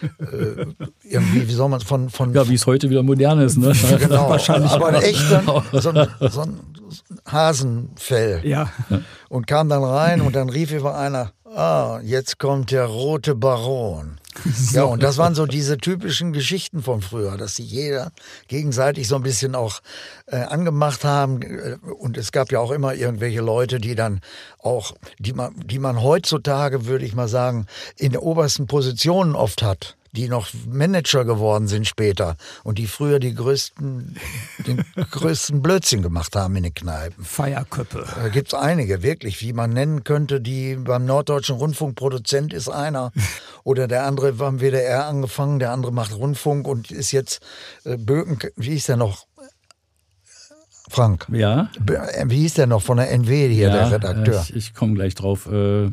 äh, 0.02 0.66
irgendwie, 1.02 1.48
wie 1.48 1.52
soll 1.52 1.68
man 1.68 1.80
von, 1.80 2.10
von 2.10 2.34
Ja, 2.34 2.48
wie 2.48 2.54
es 2.54 2.66
heute 2.66 2.90
wieder 2.90 3.02
modern 3.02 3.40
ist, 3.40 3.56
ne? 3.56 3.72
genau, 3.98 4.28
wahrscheinlich 4.30 4.70
aber 4.72 4.88
ein 4.88 4.94
echter, 4.96 5.42
so 5.72 5.90
ein, 5.90 6.08
so 6.30 6.40
ein 6.42 6.60
Hasenfell. 7.26 8.40
Ja. 8.44 8.70
Und 9.28 9.46
kam 9.46 9.68
dann 9.68 9.82
rein 9.82 10.20
und 10.20 10.36
dann 10.36 10.48
rief 10.48 10.72
über 10.72 10.96
einer, 10.96 11.32
ah, 11.44 12.00
jetzt 12.02 12.38
kommt 12.38 12.70
der 12.70 12.86
rote 12.86 13.34
Baron. 13.34 14.18
Ja, 14.72 14.84
und 14.84 15.02
das 15.02 15.18
waren 15.18 15.34
so 15.34 15.46
diese 15.46 15.78
typischen 15.78 16.32
Geschichten 16.32 16.82
von 16.82 17.02
früher, 17.02 17.36
dass 17.36 17.56
sie 17.56 17.62
jeder 17.62 18.12
gegenseitig 18.48 19.08
so 19.08 19.16
ein 19.16 19.22
bisschen 19.22 19.54
auch 19.54 19.80
äh, 20.26 20.36
angemacht 20.36 21.04
haben. 21.04 21.42
Äh, 21.42 21.76
Und 21.98 22.16
es 22.16 22.32
gab 22.32 22.50
ja 22.50 22.60
auch 22.60 22.70
immer 22.70 22.94
irgendwelche 22.94 23.40
Leute, 23.40 23.78
die 23.78 23.94
dann 23.94 24.20
auch, 24.58 24.94
die 25.18 25.32
man, 25.32 25.54
die 25.66 25.78
man 25.78 26.02
heutzutage, 26.02 26.86
würde 26.86 27.04
ich 27.04 27.14
mal 27.14 27.28
sagen, 27.28 27.66
in 27.96 28.12
der 28.12 28.22
obersten 28.22 28.66
Positionen 28.66 29.34
oft 29.34 29.62
hat 29.62 29.96
die 30.12 30.28
noch 30.28 30.48
Manager 30.68 31.24
geworden 31.24 31.68
sind 31.68 31.86
später 31.86 32.36
und 32.64 32.78
die 32.78 32.86
früher 32.86 33.18
die 33.18 33.34
größten, 33.34 34.16
den 34.66 34.84
größten 35.10 35.62
Blödsinn 35.62 36.02
gemacht 36.02 36.36
haben 36.36 36.54
in 36.56 36.64
den 36.64 36.74
Kneipen. 36.74 37.24
Feierköppe. 37.24 38.06
Da 38.14 38.28
gibt's 38.28 38.52
einige, 38.52 39.02
wirklich, 39.02 39.40
wie 39.40 39.54
man 39.54 39.70
nennen 39.70 40.04
könnte, 40.04 40.40
die 40.40 40.76
beim 40.76 41.06
Norddeutschen 41.06 41.56
Rundfunk 41.56 41.96
Produzent 41.96 42.52
ist 42.52 42.68
einer. 42.68 43.10
Oder 43.64 43.88
der 43.88 44.04
andere 44.04 44.34
beim 44.34 44.60
WDR 44.60 45.06
angefangen, 45.06 45.58
der 45.58 45.70
andere 45.70 45.92
macht 45.92 46.14
Rundfunk 46.14 46.68
und 46.68 46.90
ist 46.90 47.12
jetzt 47.12 47.40
äh, 47.84 47.96
Böken, 47.96 48.38
wie 48.56 48.70
hieß 48.70 48.86
der 48.86 48.96
noch? 48.96 49.26
Frank. 50.90 51.26
Ja. 51.32 51.70
Äh, 51.86 52.24
Wie 52.26 52.40
hieß 52.40 52.54
der 52.54 52.66
noch 52.66 52.82
von 52.82 52.98
der 52.98 53.10
NW 53.10 53.48
hier, 53.48 53.70
der 53.70 53.92
Redakteur? 53.92 54.44
Ich, 54.48 54.56
ich 54.56 54.74
komme 54.74 54.92
gleich 54.92 55.14
drauf. 55.14 55.46
Äh, 55.46 55.90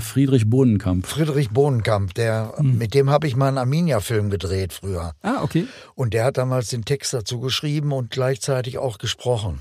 Friedrich 0.00 0.50
Bohnenkamp. 0.50 1.06
Friedrich 1.06 1.50
Bohnenkamp, 1.50 2.14
der, 2.14 2.54
mhm. 2.58 2.78
mit 2.78 2.94
dem 2.94 3.10
habe 3.10 3.26
ich 3.26 3.36
mal 3.36 3.48
einen 3.48 3.58
Arminia-Film 3.58 4.30
gedreht 4.30 4.72
früher. 4.72 5.12
Ah, 5.22 5.42
okay. 5.42 5.66
Und 5.94 6.14
der 6.14 6.24
hat 6.24 6.36
damals 6.36 6.68
den 6.68 6.84
Text 6.84 7.14
dazu 7.14 7.40
geschrieben 7.40 7.92
und 7.92 8.10
gleichzeitig 8.10 8.78
auch 8.78 8.98
gesprochen. 8.98 9.60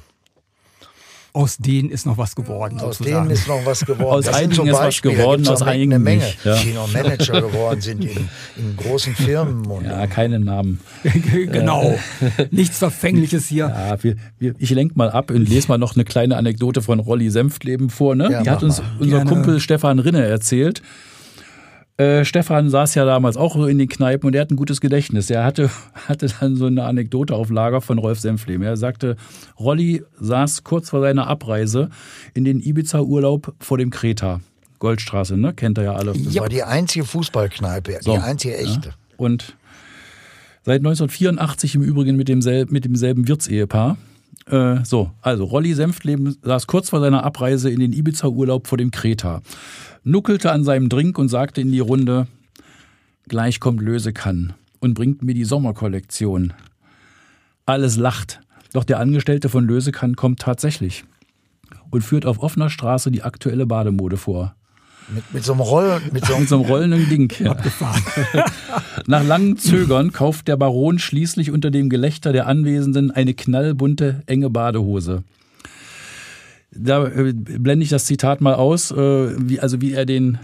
Aus 1.38 1.58
denen 1.58 1.92
ist 1.92 2.08
noch 2.08 2.18
was 2.18 2.36
geworden. 2.36 2.80
Aus 2.80 2.98
denen 2.98 3.30
ist 3.30 3.48
noch 3.48 3.64
was 3.64 3.82
geworden. 3.86 4.10
aus 4.10 4.26
das 4.26 4.36
einigen 4.36 4.68
ist 4.68 4.74
was 4.74 5.02
geworden, 5.04 5.48
aus 5.48 5.62
einigen 5.62 5.94
eine 5.94 6.04
Menge, 6.04 6.24
nicht, 6.24 6.44
ja. 6.44 6.56
die 6.58 6.74
noch 6.74 6.92
Manager 6.92 7.42
geworden 7.48 7.80
sind 7.80 8.04
in, 8.04 8.28
in 8.58 8.76
großen 8.76 9.14
Firmen. 9.16 9.64
Und 9.68 9.86
ja, 9.86 10.08
keine 10.08 10.40
Namen. 10.40 10.80
genau. 11.52 11.96
Nichts 12.50 12.80
Verfängliches 12.80 13.46
hier. 13.48 13.68
Ja, 13.68 14.04
wir, 14.04 14.16
wir, 14.40 14.56
ich 14.58 14.72
lenke 14.72 14.96
mal 14.98 15.12
ab 15.12 15.30
und 15.30 15.48
lese 15.48 15.68
mal 15.68 15.78
noch 15.78 15.94
eine 15.94 16.06
kleine 16.06 16.38
Anekdote 16.38 16.82
von 16.82 17.00
Rolli 17.00 17.30
Senftleben 17.30 17.92
vor. 17.92 18.16
Ne? 18.16 18.32
Ja, 18.32 18.42
die 18.42 18.50
hat 18.50 18.64
uns 18.64 18.80
mal. 18.80 18.88
unser 19.00 19.18
Gerne. 19.18 19.30
Kumpel 19.30 19.60
Stefan 19.60 20.00
Rinne 20.00 20.26
erzählt. 20.26 20.82
Äh, 21.98 22.26
Stefan 22.26 22.70
saß 22.70 22.94
ja 22.94 23.06
damals 23.06 23.38
auch 23.38 23.56
so 23.56 23.66
in 23.66 23.80
den 23.80 23.90
Kneipen 23.90 24.28
und 24.28 24.36
er 24.36 24.42
hat 24.42 24.52
ein 24.52 24.56
gutes 24.56 24.82
Gedächtnis. 24.82 25.32
Er 25.32 25.44
hatte, 25.44 25.72
hatte 26.08 26.28
dann 26.40 26.56
so 26.56 26.68
eine 26.68 26.84
Anekdote 26.84 27.34
auf 27.36 27.50
Lager 27.50 27.82
von 27.82 27.98
Rolf 27.98 28.20
Senflehm. 28.20 28.62
Er 28.62 28.78
sagte, 28.78 29.16
Rolli 29.60 30.04
saß 30.20 30.64
kurz 30.64 30.92
vor 30.92 31.02
seiner 31.02 31.28
Abreise 31.28 31.90
in 32.36 32.46
den 32.46 32.60
Ibiza-Urlaub 32.60 33.56
vor 33.60 33.80
dem 33.80 33.90
Kreta. 33.90 34.42
Goldstraße, 34.78 35.38
ne? 35.38 35.54
Kennt 35.54 35.80
ihr 35.80 35.86
ja 35.86 35.94
alle. 35.94 36.14
Das 36.14 36.36
war 36.36 36.50
die 36.50 36.62
einzige 36.62 37.04
Fußballkneipe, 37.04 37.98
so, 38.02 38.14
die 38.14 38.20
einzige 38.20 38.58
echte. 38.58 38.90
Ja. 38.90 38.96
Und 39.18 39.58
seit 40.64 40.82
1984 40.82 41.74
im 41.74 41.82
Übrigen 41.82 42.16
mit 42.16 42.28
demselben, 42.28 42.72
mit 42.72 42.86
demselben 42.86 43.28
Wirtsehepaar. 43.28 43.98
Äh, 44.46 44.84
so, 44.84 45.10
also 45.24 45.46
Rolli 45.46 45.74
Senftleben 45.74 46.38
saß 46.44 46.68
kurz 46.68 46.92
vor 46.92 47.00
seiner 47.00 47.24
Abreise 47.24 47.72
in 47.72 47.80
den 47.80 47.92
Ibiza-Urlaub 47.92 48.68
vor 48.68 48.78
dem 48.78 48.92
Kreta 48.92 49.42
nuckelte 50.08 50.52
an 50.52 50.64
seinem 50.64 50.90
Drink 50.90 51.18
und 51.18 51.30
sagte 51.30 51.62
in 51.62 51.72
die 51.72 51.80
Runde, 51.80 52.28
gleich 53.28 53.60
kommt 53.60 53.82
Lösekann 53.82 54.54
und 54.80 54.94
bringt 54.94 55.22
mir 55.22 55.34
die 55.34 55.44
Sommerkollektion. 55.44 56.54
Alles 57.66 57.98
lacht, 57.98 58.40
doch 58.74 58.86
der 58.86 59.00
Angestellte 59.00 59.50
von 59.50 59.66
Lösekann 59.66 60.16
kommt 60.16 60.40
tatsächlich 60.40 61.04
und 61.90 62.02
führt 62.02 62.26
auf 62.26 62.40
offener 62.40 62.70
Straße 62.70 63.12
die 63.12 63.24
aktuelle 63.24 63.66
Bademode 63.66 64.18
vor. 64.18 64.56
Mit, 65.10 65.34
mit, 65.34 65.44
so, 65.44 65.54
einem 65.54 65.62
Roll, 65.62 66.02
mit, 66.12 66.26
so, 66.26 66.38
mit 66.40 66.50
so 66.50 66.56
einem 66.56 66.66
rollenden 66.66 67.10
Ding. 67.10 67.34
Ja. 67.40 67.56
Nach 69.08 69.24
langem 69.24 69.58
Zögern 69.58 70.12
kauft 70.12 70.48
der 70.48 70.58
Baron 70.58 71.00
schließlich 71.00 71.52
unter 71.52 71.72
dem 71.72 71.90
Gelächter 71.90 72.34
der 72.34 72.48
Anwesenden 72.48 73.12
eine 73.12 73.34
knallbunte, 73.34 74.24
enge 74.26 74.50
Badehose 74.50 75.24
da 76.72 77.08
äh, 77.08 77.34
blende 77.34 77.84
ich 77.84 77.90
das 77.90 78.06
Zitat 78.06 78.42
mal 78.42 78.56
aus, 78.56 78.92
äh, 78.92 78.96
wie, 78.96 79.60
also 79.60 79.82
wie 79.82 79.94
er 79.94 80.06
den 80.06 80.38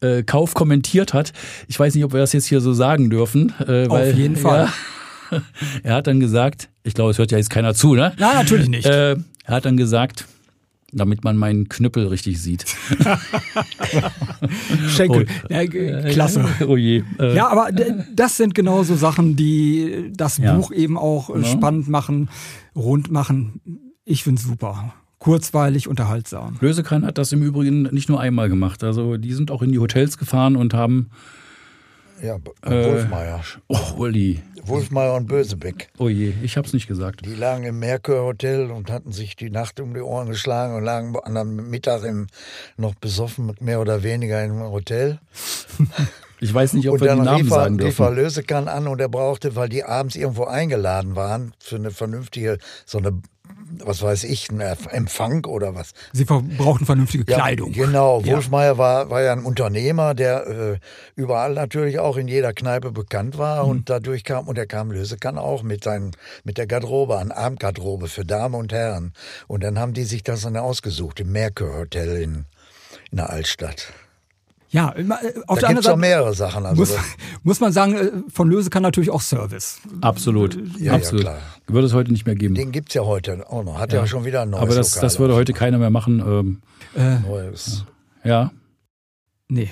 äh, 0.00 0.22
Kauf 0.22 0.54
kommentiert 0.54 1.14
hat. 1.14 1.32
Ich 1.68 1.78
weiß 1.78 1.94
nicht, 1.94 2.04
ob 2.04 2.12
wir 2.12 2.20
das 2.20 2.32
jetzt 2.32 2.46
hier 2.46 2.60
so 2.60 2.72
sagen 2.72 3.10
dürfen. 3.10 3.52
Weil, 3.58 3.88
Auf 3.88 4.14
jeden 4.14 4.36
Fall. 4.36 4.68
Ja, 5.30 5.42
er 5.82 5.94
hat 5.94 6.06
dann 6.06 6.20
gesagt, 6.20 6.68
ich 6.82 6.94
glaube, 6.94 7.10
es 7.12 7.18
hört 7.18 7.30
ja 7.30 7.38
jetzt 7.38 7.50
keiner 7.50 7.74
zu, 7.74 7.94
ne? 7.94 8.12
Nein, 8.18 8.34
natürlich 8.34 8.68
nicht. 8.68 8.86
Er 8.86 9.16
hat 9.46 9.64
dann 9.64 9.76
gesagt, 9.76 10.26
damit 10.92 11.24
man 11.24 11.36
meinen 11.36 11.68
Knüppel 11.68 12.06
richtig 12.08 12.40
sieht. 12.40 12.64
Schenkel, 14.88 15.26
oh, 15.48 15.52
ja, 15.52 15.66
klasse. 15.66 16.44
Oh 16.66 16.76
je. 16.76 17.02
Ja, 17.18 17.48
aber 17.48 17.70
das 18.14 18.36
sind 18.36 18.54
genau 18.54 18.82
so 18.82 18.94
Sachen, 18.94 19.34
die 19.36 20.10
das 20.14 20.38
ja. 20.38 20.54
Buch 20.54 20.70
eben 20.70 20.98
auch 20.98 21.30
ja. 21.30 21.36
Genau. 21.36 21.46
spannend 21.46 21.88
machen, 21.88 22.28
rund 22.76 23.10
machen. 23.10 23.60
Ich 24.04 24.22
finde 24.24 24.40
es 24.40 24.46
super 24.46 24.94
kurzweilig, 25.22 25.86
unterhaltsam. 25.86 26.56
Lösekran 26.60 27.06
hat 27.06 27.16
das 27.16 27.30
im 27.30 27.44
Übrigen 27.44 27.82
nicht 27.92 28.08
nur 28.08 28.18
einmal 28.18 28.48
gemacht. 28.48 28.82
Also 28.82 29.16
die 29.16 29.32
sind 29.32 29.52
auch 29.52 29.62
in 29.62 29.70
die 29.70 29.78
Hotels 29.78 30.18
gefahren 30.18 30.56
und 30.56 30.74
haben 30.74 31.10
ja, 32.20 32.38
äh, 32.62 32.84
Wolfmeier. 32.84 33.40
Oh, 33.68 33.78
Uli. 33.98 34.42
Wolfmeier 34.64 35.14
und 35.14 35.28
Bösebeck. 35.28 35.90
Oh 35.98 36.08
je, 36.08 36.34
ich 36.42 36.56
hab's 36.56 36.72
nicht 36.72 36.88
gesagt. 36.88 37.24
Die 37.24 37.34
lagen 37.34 37.62
im 37.62 37.78
Merkur 37.78 38.22
Hotel 38.22 38.72
und 38.72 38.90
hatten 38.90 39.12
sich 39.12 39.36
die 39.36 39.50
Nacht 39.50 39.78
um 39.78 39.94
die 39.94 40.00
Ohren 40.00 40.28
geschlagen 40.28 40.74
und 40.74 40.82
lagen 40.82 41.14
am 41.24 41.70
Mittag 41.70 42.02
im, 42.02 42.26
noch 42.76 42.96
besoffen, 42.96 43.52
mehr 43.60 43.80
oder 43.80 44.02
weniger 44.02 44.42
im 44.44 44.60
Hotel. 44.60 45.20
Ich 46.42 46.52
weiß 46.52 46.72
nicht, 46.72 46.88
ob 46.88 46.94
und 46.94 47.02
wir 47.02 47.14
die 47.14 47.20
Namen 47.20 47.42
rief 47.42 47.50
er, 47.52 47.54
sagen 47.54 47.78
dürfen. 47.78 47.88
rief 47.90 47.98
er 48.00 48.10
Lösekan 48.10 48.66
an 48.66 48.88
und 48.88 49.00
er 49.00 49.08
brauchte, 49.08 49.54
weil 49.54 49.68
die 49.68 49.84
abends 49.84 50.16
irgendwo 50.16 50.42
eingeladen 50.42 51.14
waren 51.14 51.54
für 51.60 51.76
eine 51.76 51.92
vernünftige, 51.92 52.58
so 52.84 52.98
eine 52.98 53.22
was 53.84 54.02
weiß 54.02 54.24
ich, 54.24 54.50
ein 54.50 54.60
Empfang 54.60 55.44
oder 55.46 55.74
was. 55.74 55.92
Sie 56.12 56.24
brauchten 56.24 56.86
vernünftige 56.86 57.24
Kleidung. 57.24 57.72
Ja, 57.72 57.86
genau. 57.86 58.20
Ja. 58.20 58.34
Wolfmeier 58.34 58.78
war, 58.78 59.10
war 59.10 59.22
ja 59.22 59.32
ein 59.32 59.44
Unternehmer, 59.44 60.14
der 60.14 60.46
äh, 60.46 60.78
überall 61.16 61.54
natürlich 61.54 61.98
auch 61.98 62.16
in 62.16 62.28
jeder 62.28 62.52
Kneipe 62.52 62.92
bekannt 62.92 63.38
war 63.38 63.64
mhm. 63.64 63.70
und 63.70 63.90
dadurch 63.90 64.24
kam, 64.24 64.48
und 64.48 64.58
er 64.58 64.66
kam 64.66 64.90
Lösekan 64.90 65.38
auch 65.38 65.62
mit 65.62 65.84
seinen, 65.84 66.12
mit 66.44 66.58
der 66.58 66.66
Garderobe, 66.66 67.18
an 67.18 67.32
Abendgarderobe 67.32 68.08
für 68.08 68.24
Damen 68.24 68.54
und 68.54 68.72
Herren. 68.72 69.12
Und 69.46 69.62
dann 69.62 69.78
haben 69.78 69.92
die 69.92 70.04
sich 70.04 70.22
das 70.22 70.42
dann 70.42 70.56
ausgesucht 70.56 71.20
im 71.20 71.32
Merkur 71.32 71.76
Hotel 71.76 72.16
in, 72.16 72.44
in 73.10 73.16
der 73.16 73.30
Altstadt. 73.30 73.92
Ja, 74.72 74.94
äh, 74.96 75.04
auf 75.46 75.58
da 75.58 75.60
der 75.60 75.68
anderen 75.68 75.82
Seite 75.82 75.98
mehrere 75.98 76.34
Sachen. 76.34 76.64
Also 76.64 76.80
muss, 76.80 76.94
muss, 77.42 77.60
man 77.60 77.72
sagen, 77.72 77.94
äh, 77.94 78.10
von 78.28 78.48
Löse 78.48 78.70
kann 78.70 78.82
natürlich 78.82 79.10
auch 79.10 79.20
Service. 79.20 79.80
Absolut, 80.00 80.58
ja, 80.78 80.94
absolut. 80.94 81.24
Ja, 81.24 81.30
klar. 81.32 81.42
Würde 81.68 81.86
es 81.86 81.92
heute 81.92 82.10
nicht 82.10 82.26
mehr 82.26 82.34
geben. 82.34 82.54
Den 82.54 82.72
gibt 82.72 82.88
es 82.88 82.94
ja 82.94 83.02
heute 83.02 83.48
auch 83.48 83.64
noch. 83.64 83.78
Hat 83.78 83.92
ja, 83.92 84.00
ja 84.00 84.06
schon 84.06 84.24
wieder 84.24 84.42
ein 84.42 84.50
neues 84.50 84.62
Aber 84.62 84.74
das, 84.74 84.92
das 84.92 85.18
würde 85.18 85.34
heute 85.34 85.52
keiner 85.52 85.78
mehr 85.78 85.90
machen. 85.90 86.20
Ähm, 86.20 86.62
äh, 86.94 87.20
neues. 87.20 87.84
Ja. 88.24 88.50
Nee, 89.48 89.68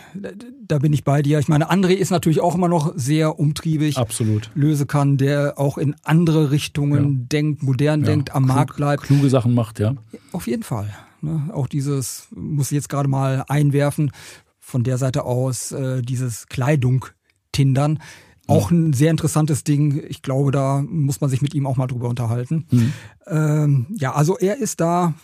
da 0.66 0.78
bin 0.78 0.92
ich 0.92 1.04
bei 1.04 1.22
dir. 1.22 1.38
Ich 1.38 1.48
meine, 1.48 1.70
André 1.70 1.92
ist 1.94 2.10
natürlich 2.10 2.42
auch 2.42 2.54
immer 2.54 2.68
noch 2.68 2.92
sehr 2.96 3.40
umtriebig. 3.40 3.96
Absolut. 3.96 4.50
Löse 4.54 4.84
kann, 4.84 5.16
der 5.16 5.54
auch 5.56 5.78
in 5.78 5.96
andere 6.02 6.50
Richtungen 6.50 7.26
denkt, 7.30 7.62
modern 7.62 8.02
denkt, 8.02 8.34
am 8.34 8.44
Klug, 8.44 8.56
Markt 8.56 8.76
bleibt. 8.76 9.02
Kluge 9.04 9.30
Sachen 9.30 9.54
macht, 9.54 9.78
ja. 9.78 9.94
Auf 10.32 10.46
jeden 10.46 10.64
Fall. 10.64 10.92
Ne? 11.22 11.48
Auch 11.54 11.66
dieses, 11.66 12.28
muss 12.34 12.70
ich 12.70 12.76
jetzt 12.76 12.90
gerade 12.90 13.08
mal 13.08 13.44
einwerfen, 13.48 14.12
von 14.60 14.84
der 14.84 14.98
Seite 14.98 15.24
aus 15.24 15.72
äh, 15.72 16.02
dieses 16.02 16.46
Kleidung 16.46 17.06
tindern. 17.52 18.00
Auch 18.46 18.70
ein 18.70 18.92
sehr 18.92 19.10
interessantes 19.10 19.62
Ding. 19.62 20.02
Ich 20.08 20.22
glaube, 20.22 20.50
da 20.50 20.82
muss 20.86 21.20
man 21.20 21.30
sich 21.30 21.40
mit 21.40 21.54
ihm 21.54 21.66
auch 21.66 21.76
mal 21.76 21.86
drüber 21.86 22.08
unterhalten. 22.08 22.66
Mhm. 22.70 22.92
Ähm, 23.26 23.86
ja, 23.96 24.12
also 24.12 24.38
er 24.38 24.56
ist 24.56 24.80
da, 24.80 25.14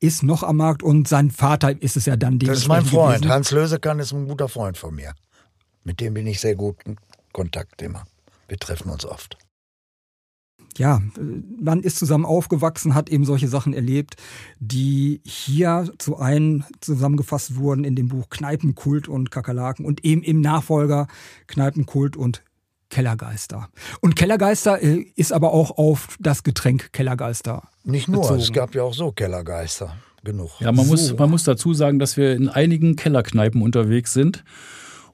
ist 0.00 0.22
noch 0.22 0.42
am 0.42 0.56
Markt 0.56 0.82
und 0.82 1.06
sein 1.06 1.30
Vater 1.30 1.80
ist 1.80 1.96
es 1.96 2.06
ja 2.06 2.16
dann 2.16 2.38
Das 2.40 2.58
ist 2.58 2.68
mein 2.68 2.84
Freund. 2.84 3.18
Gewesen. 3.18 3.32
Hans 3.32 3.50
Lösekan 3.52 4.00
ist 4.00 4.12
ein 4.12 4.26
guter 4.26 4.48
Freund 4.48 4.76
von 4.76 4.94
mir. 4.94 5.14
Mit 5.84 6.00
dem 6.00 6.14
bin 6.14 6.26
ich 6.26 6.40
sehr 6.40 6.56
gut 6.56 6.76
in 6.84 6.96
Kontakt 7.32 7.82
immer. 7.82 8.04
Wir 8.48 8.58
treffen 8.58 8.90
uns 8.90 9.04
oft 9.06 9.38
ja, 10.78 11.00
man 11.60 11.80
ist 11.80 11.98
zusammen 11.98 12.24
aufgewachsen, 12.24 12.94
hat 12.94 13.08
eben 13.08 13.24
solche 13.24 13.48
Sachen 13.48 13.72
erlebt, 13.72 14.16
die 14.58 15.20
hier 15.24 15.90
zu 15.98 16.18
einem 16.18 16.64
zusammengefasst 16.80 17.56
wurden 17.56 17.84
in 17.84 17.96
dem 17.96 18.08
Buch 18.08 18.28
Kneipenkult 18.30 19.08
und 19.08 19.30
Kakerlaken 19.30 19.84
und 19.84 20.04
eben 20.04 20.22
im 20.22 20.40
Nachfolger 20.40 21.06
Kneipenkult 21.46 22.16
und 22.16 22.42
Kellergeister. 22.90 23.68
Und 24.00 24.16
Kellergeister 24.16 24.82
äh, 24.82 25.06
ist 25.14 25.32
aber 25.32 25.52
auch 25.52 25.78
auf 25.78 26.16
das 26.20 26.42
Getränk 26.42 26.92
Kellergeister. 26.92 27.62
Nicht 27.84 28.08
nur, 28.08 28.22
bezogen. 28.22 28.40
es 28.40 28.52
gab 28.52 28.74
ja 28.74 28.82
auch 28.82 28.94
so 28.94 29.12
Kellergeister. 29.12 29.96
Genug. 30.22 30.50
Ja, 30.60 30.70
man, 30.70 30.84
so. 30.84 30.90
muss, 30.90 31.16
man 31.16 31.30
muss 31.30 31.44
dazu 31.44 31.72
sagen, 31.72 31.98
dass 31.98 32.18
wir 32.18 32.34
in 32.34 32.50
einigen 32.50 32.94
Kellerkneipen 32.96 33.62
unterwegs 33.62 34.12
sind 34.12 34.44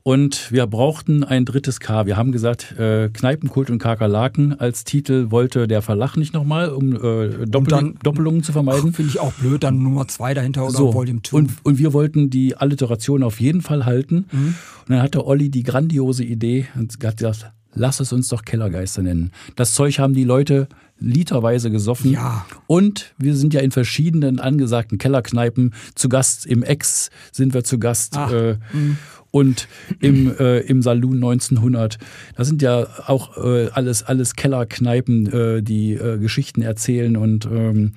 und 0.07 0.53
wir 0.53 0.69
brauchten 0.69 1.25
ein 1.25 1.45
drittes 1.45 1.81
K. 1.81 2.07
Wir 2.07 2.17
haben 2.17 2.31
gesagt, 2.31 2.79
äh, 2.79 3.09
Kneipenkult 3.09 3.71
und 3.71 3.81
Kakerlaken 3.81 4.53
als 4.61 4.85
Titel 4.85 5.33
wollte 5.33 5.67
der 5.67 5.83
Verlag 5.83 6.17
nicht 6.17 6.33
nochmal, 6.33 6.69
um 6.69 6.95
äh, 6.95 7.45
Doppel 7.45 7.67
dann, 7.67 7.95
Doppelungen 8.05 8.45
zu 8.45 8.53
vermeiden. 8.53 8.93
Finde 8.93 9.11
ich 9.11 9.19
auch 9.19 9.33
blöd, 9.33 9.65
dann 9.65 9.83
Nummer 9.83 10.07
zwei 10.07 10.33
dahinter 10.33 10.63
oder 10.63 10.71
so. 10.71 10.95
Volume 10.95 11.23
2. 11.23 11.37
Und, 11.37 11.51
und 11.65 11.79
wir 11.81 11.93
wollten 11.93 12.31
die 12.31 12.57
Alliteration 12.57 13.25
auf 13.25 13.41
jeden 13.41 13.63
Fall 13.63 13.85
halten. 13.85 14.27
Mhm. 14.31 14.55
Und 14.87 14.91
dann 14.91 15.03
hatte 15.03 15.27
Olli 15.27 15.51
die 15.51 15.65
grandiose 15.65 16.23
Idee 16.23 16.69
und 16.77 16.93
hat 16.93 17.17
gesagt, 17.17 17.51
lass 17.75 17.99
es 17.99 18.13
uns 18.13 18.29
doch 18.29 18.45
Kellergeister 18.45 19.03
nennen. 19.03 19.33
Das 19.57 19.75
Zeug 19.75 19.99
haben 19.99 20.15
die 20.15 20.23
Leute 20.23 20.69
literweise 20.99 21.71
gesoffen. 21.71 22.13
Ja. 22.13 22.47
Und 22.67 23.15
wir 23.19 23.35
sind 23.37 23.55
ja 23.55 23.61
in 23.61 23.71
verschiedenen 23.71 24.41
angesagten 24.41 24.99
Kellerkneipen 24.99 25.75
zu 25.95 26.09
Gast. 26.09 26.47
Im 26.47 26.63
Ex 26.63 27.11
sind 27.33 27.55
wir 27.55 27.65
zu 27.65 27.79
Gast. 27.79 28.17
Ach, 28.17 28.33
äh, 28.33 28.59
mhm 28.73 28.97
und 29.37 29.69
im, 30.01 30.35
äh, 30.39 30.61
im 30.61 30.81
Saloon 30.81 31.17
1900. 31.17 31.99
Das 32.37 32.49
sind 32.49 32.63
ja 32.63 32.87
auch 33.07 33.37
äh, 33.37 33.69
alles, 33.69 34.03
alles 34.03 34.35
Kellerkneipen, 34.35 35.27
äh, 35.31 35.63
die 35.63 35.93
äh, 35.93 36.17
Geschichten 36.17 36.63
erzählen 36.63 37.19
und 37.19 37.45
ähm, 37.45 37.93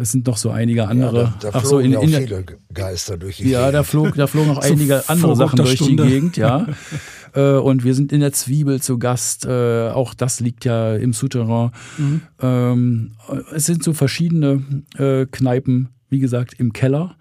es 0.00 0.12
sind 0.12 0.26
noch 0.26 0.36
so 0.36 0.50
einige 0.50 0.88
andere. 0.88 1.22
Ja, 1.24 1.34
da, 1.40 1.50
da 1.50 1.58
Ach 1.58 1.64
so, 1.64 1.78
in, 1.78 1.92
in 1.92 2.08
viele 2.08 2.44
Geister 2.72 3.18
durch 3.18 3.36
die 3.36 3.50
Ja, 3.50 3.70
da 3.70 3.82
flog, 3.82 4.14
da 4.14 4.26
flogen 4.26 4.48
noch 4.48 4.58
einige 4.62 5.08
andere 5.08 5.36
Sachen 5.36 5.56
durch 5.56 5.74
Stunde. 5.74 6.04
die 6.04 6.08
Gegend, 6.08 6.36
ja. 6.36 6.66
äh, 7.34 7.52
und 7.52 7.84
wir 7.84 7.94
sind 7.94 8.12
in 8.12 8.20
der 8.20 8.32
Zwiebel 8.32 8.80
zu 8.80 8.98
Gast. 8.98 9.44
Äh, 9.44 9.90
auch 9.90 10.14
das 10.14 10.40
liegt 10.40 10.64
ja 10.64 10.94
im 10.96 11.12
Souterrain. 11.12 11.70
Mhm. 11.98 12.20
Ähm, 12.40 13.12
es 13.54 13.66
sind 13.66 13.84
so 13.84 13.92
verschiedene 13.92 14.62
äh, 14.96 15.26
Kneipen, 15.26 15.90
wie 16.08 16.18
gesagt, 16.18 16.54
im 16.58 16.72
Keller. 16.72 17.16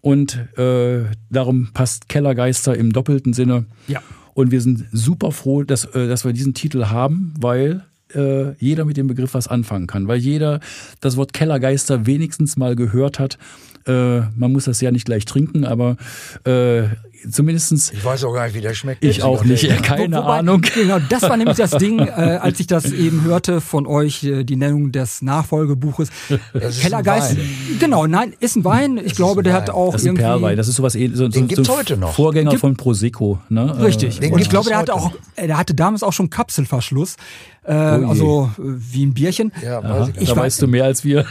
Und 0.00 0.34
äh, 0.58 1.04
darum 1.30 1.70
passt 1.72 2.08
Kellergeister 2.08 2.76
im 2.76 2.92
doppelten 2.92 3.32
Sinne. 3.32 3.66
Ja. 3.86 4.02
Und 4.34 4.50
wir 4.50 4.60
sind 4.60 4.84
super 4.92 5.30
froh, 5.30 5.62
dass, 5.62 5.84
äh, 5.86 6.08
dass 6.08 6.24
wir 6.24 6.32
diesen 6.32 6.54
Titel 6.54 6.86
haben, 6.86 7.32
weil 7.38 7.84
äh, 8.14 8.54
jeder 8.58 8.84
mit 8.84 8.96
dem 8.96 9.06
Begriff 9.06 9.34
was 9.34 9.48
anfangen 9.48 9.86
kann, 9.86 10.08
weil 10.08 10.18
jeder 10.18 10.60
das 11.00 11.16
Wort 11.16 11.32
Kellergeister 11.32 12.06
wenigstens 12.06 12.56
mal 12.56 12.76
gehört 12.76 13.18
hat. 13.18 13.38
Äh, 13.86 14.20
man 14.36 14.52
muss 14.52 14.64
das 14.64 14.80
ja 14.80 14.90
nicht 14.90 15.04
gleich 15.04 15.26
trinken, 15.26 15.64
aber 15.64 15.96
äh, 16.44 16.84
zumindestens. 17.30 17.92
Ich 17.92 18.04
weiß 18.04 18.24
auch 18.24 18.32
gar 18.32 18.46
nicht, 18.46 18.54
wie 18.54 18.60
der 18.60 18.74
schmeckt. 18.74 19.04
Ich 19.04 19.22
auch 19.22 19.44
nicht, 19.44 19.62
ja, 19.62 19.76
keine 19.82 20.16
Wobei, 20.16 20.38
Ahnung. 20.38 20.62
Genau, 20.74 20.98
das 21.08 21.22
war 21.22 21.36
nämlich 21.36 21.56
das 21.56 21.72
Ding, 21.72 21.98
äh, 21.98 22.10
als 22.40 22.60
ich 22.60 22.66
das 22.66 22.90
eben 22.90 23.24
hörte 23.24 23.60
von 23.60 23.86
euch, 23.86 24.24
äh, 24.24 24.44
die 24.44 24.56
Nennung 24.56 24.92
des 24.92 25.22
Nachfolgebuches. 25.22 26.08
Das 26.52 26.80
Kellergeist. 26.80 27.36
Genau, 27.78 28.06
nein, 28.06 28.34
ist 28.40 28.56
ein 28.56 28.64
Wein. 28.64 28.96
Ich 28.96 29.04
das 29.04 29.16
glaube, 29.16 29.42
der 29.42 29.52
hat 29.52 29.70
auch 29.70 29.92
das 29.92 30.02
ist 30.02 30.06
irgendwie. 30.06 30.22
Perlwein. 30.22 30.56
Das 30.56 30.68
ist 30.68 30.76
sowas 30.76 30.94
so, 30.94 31.08
so, 31.14 31.28
Den 31.28 31.48
gibt's 31.48 31.66
so 31.66 31.76
heute 31.76 31.96
noch. 31.96 32.14
Vorgänger 32.14 32.50
Gibt, 32.50 32.60
von 32.60 32.76
Prosecco. 32.76 33.38
Ne? 33.48 33.82
Richtig. 33.82 34.20
Den 34.20 34.32
Und 34.32 34.40
ich 34.40 34.48
glaube, 34.48 34.68
der 34.68 34.78
hatte 34.78 34.94
auch, 34.94 35.12
der 35.36 35.56
hatte 35.56 35.74
damals 35.74 36.02
auch 36.02 36.12
schon 36.12 36.30
Kapselverschluss. 36.30 37.16
Äh, 37.64 37.72
oh 37.72 38.08
also 38.08 38.50
wie 38.56 39.06
ein 39.06 39.14
Bierchen. 39.14 39.52
Ja, 39.62 39.82
weiß 39.82 40.08
ich 40.18 40.28
da 40.28 40.36
weiß, 40.36 40.42
weißt 40.42 40.62
du 40.62 40.68
mehr 40.68 40.84
als 40.84 41.04
wir. 41.04 41.24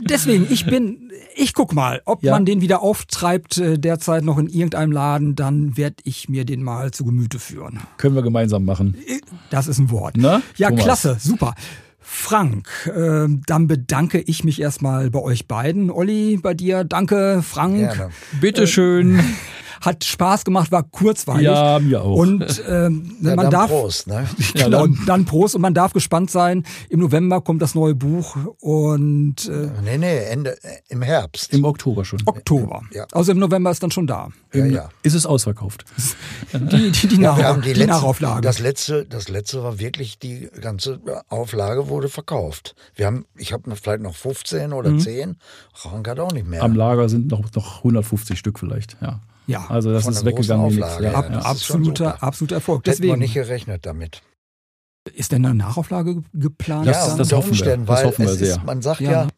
Deswegen, 0.00 0.46
ich 0.50 0.66
bin, 0.66 1.12
ich 1.36 1.54
guck 1.54 1.72
mal, 1.72 2.02
ob 2.04 2.22
ja. 2.22 2.32
man 2.32 2.44
den 2.44 2.60
wieder 2.60 2.82
auftreibt 2.82 3.58
äh, 3.58 3.78
derzeit 3.78 4.24
noch 4.24 4.38
in 4.38 4.48
irgendeinem 4.48 4.90
Laden, 4.90 5.36
dann 5.36 5.76
werde 5.76 5.96
ich 6.04 6.28
mir 6.28 6.44
den 6.44 6.62
mal 6.62 6.90
zu 6.90 7.04
Gemüte 7.04 7.38
führen. 7.38 7.80
Können 7.96 8.16
wir 8.16 8.22
gemeinsam 8.22 8.64
machen. 8.64 8.96
Das 9.50 9.68
ist 9.68 9.78
ein 9.78 9.90
Wort. 9.90 10.14
Na? 10.16 10.42
Ja, 10.56 10.68
Thomas. 10.68 10.84
klasse, 10.84 11.16
super. 11.20 11.54
Frank, 12.00 12.68
äh, 12.94 13.28
dann 13.46 13.68
bedanke 13.68 14.20
ich 14.20 14.42
mich 14.42 14.60
erstmal 14.60 15.10
bei 15.10 15.20
euch 15.20 15.46
beiden. 15.46 15.90
Olli, 15.90 16.36
bei 16.42 16.54
dir, 16.54 16.82
danke, 16.82 17.42
Frank. 17.42 17.76
Gerne. 17.76 18.10
Bitteschön. 18.40 19.20
Äh, 19.20 19.22
hat 19.82 20.04
Spaß 20.04 20.44
gemacht, 20.44 20.70
war 20.70 20.84
kurzweilig. 20.84 21.44
Ja, 21.44 21.78
mir 21.80 22.02
auch. 22.02 22.16
Und 22.16 22.62
ähm, 22.68 23.16
ja, 23.20 23.34
man 23.34 23.50
darf 23.50 23.68
Prost, 23.68 24.06
ne? 24.06 24.28
genau, 24.54 24.64
ja, 24.64 24.68
dann, 24.70 24.98
dann 25.06 25.24
Prost 25.24 25.56
und 25.56 25.60
man 25.60 25.74
darf 25.74 25.92
gespannt 25.92 26.30
sein. 26.30 26.64
Im 26.88 27.00
November 27.00 27.40
kommt 27.40 27.60
das 27.60 27.74
neue 27.74 27.94
Buch 27.94 28.36
und 28.60 29.48
äh, 29.48 29.70
nee, 29.84 29.98
nee, 29.98 30.18
Ende 30.24 30.52
äh, 30.62 30.78
im 30.88 31.02
Herbst. 31.02 31.52
Im 31.52 31.64
Oktober 31.64 32.04
schon. 32.04 32.20
Oktober. 32.26 32.82
Ja. 32.92 33.06
Also 33.12 33.32
im 33.32 33.38
November 33.38 33.70
ist 33.72 33.82
dann 33.82 33.90
schon 33.90 34.06
da. 34.06 34.28
Ja, 34.54 34.66
ja. 34.66 34.88
Ist 35.02 35.14
es 35.14 35.26
ausverkauft? 35.26 35.84
Die, 36.52 36.90
die, 36.90 37.08
die, 37.08 37.20
ja, 37.20 37.34
Nach, 37.34 37.56
die, 37.56 37.62
die 37.62 37.68
letzte, 37.70 37.86
Nachauflage. 37.86 38.42
Das 38.42 38.58
letzte, 38.58 39.06
das 39.06 39.28
letzte 39.28 39.62
war 39.62 39.78
wirklich 39.78 40.18
die 40.18 40.48
ganze 40.60 41.00
Auflage 41.28 41.88
wurde 41.88 42.08
verkauft. 42.08 42.74
Wir 42.94 43.06
haben, 43.06 43.24
ich 43.36 43.52
habe 43.52 43.74
vielleicht 43.74 44.02
noch 44.02 44.14
15 44.14 44.72
oder 44.72 44.90
mhm. 44.90 45.00
10. 45.00 45.36
Rank 45.84 46.08
hat 46.08 46.20
auch 46.20 46.32
nicht 46.32 46.46
mehr. 46.46 46.62
Am 46.62 46.74
Lager 46.74 47.08
sind 47.08 47.30
noch, 47.30 47.42
noch 47.54 47.78
150 47.78 48.38
Stück 48.38 48.58
vielleicht. 48.58 48.96
Ja. 49.00 49.20
Ja, 49.46 49.66
also 49.68 49.92
das 49.92 50.06
ist 50.06 50.24
weggegangen 50.24 50.66
nichts. 50.66 50.98
Ja, 51.00 51.10
ja, 51.10 51.20
absoluter, 51.40 52.22
absoluter 52.22 52.56
Erfolg. 52.56 52.84
Deswegen 52.84 53.08
Hätten 53.08 53.20
wir 53.20 53.24
nicht 53.24 53.34
gerechnet 53.34 53.86
damit. 53.86 54.22
Ist 55.14 55.32
denn 55.32 55.44
eine 55.44 55.54
Nachauflage 55.54 56.22
geplant? 56.32 56.86
Ja, 56.86 56.92
das, 56.92 57.16
das 57.16 57.32
hoffen 57.32 57.58
wir. 57.58 57.76
Das 57.78 58.04
hoffen 58.04 58.24
wir 58.24 58.34
sehr. 58.34 58.56
Ist, 58.56 58.64
man 58.64 58.82
sagt 58.82 59.00
ja, 59.00 59.10
ja, 59.10 59.28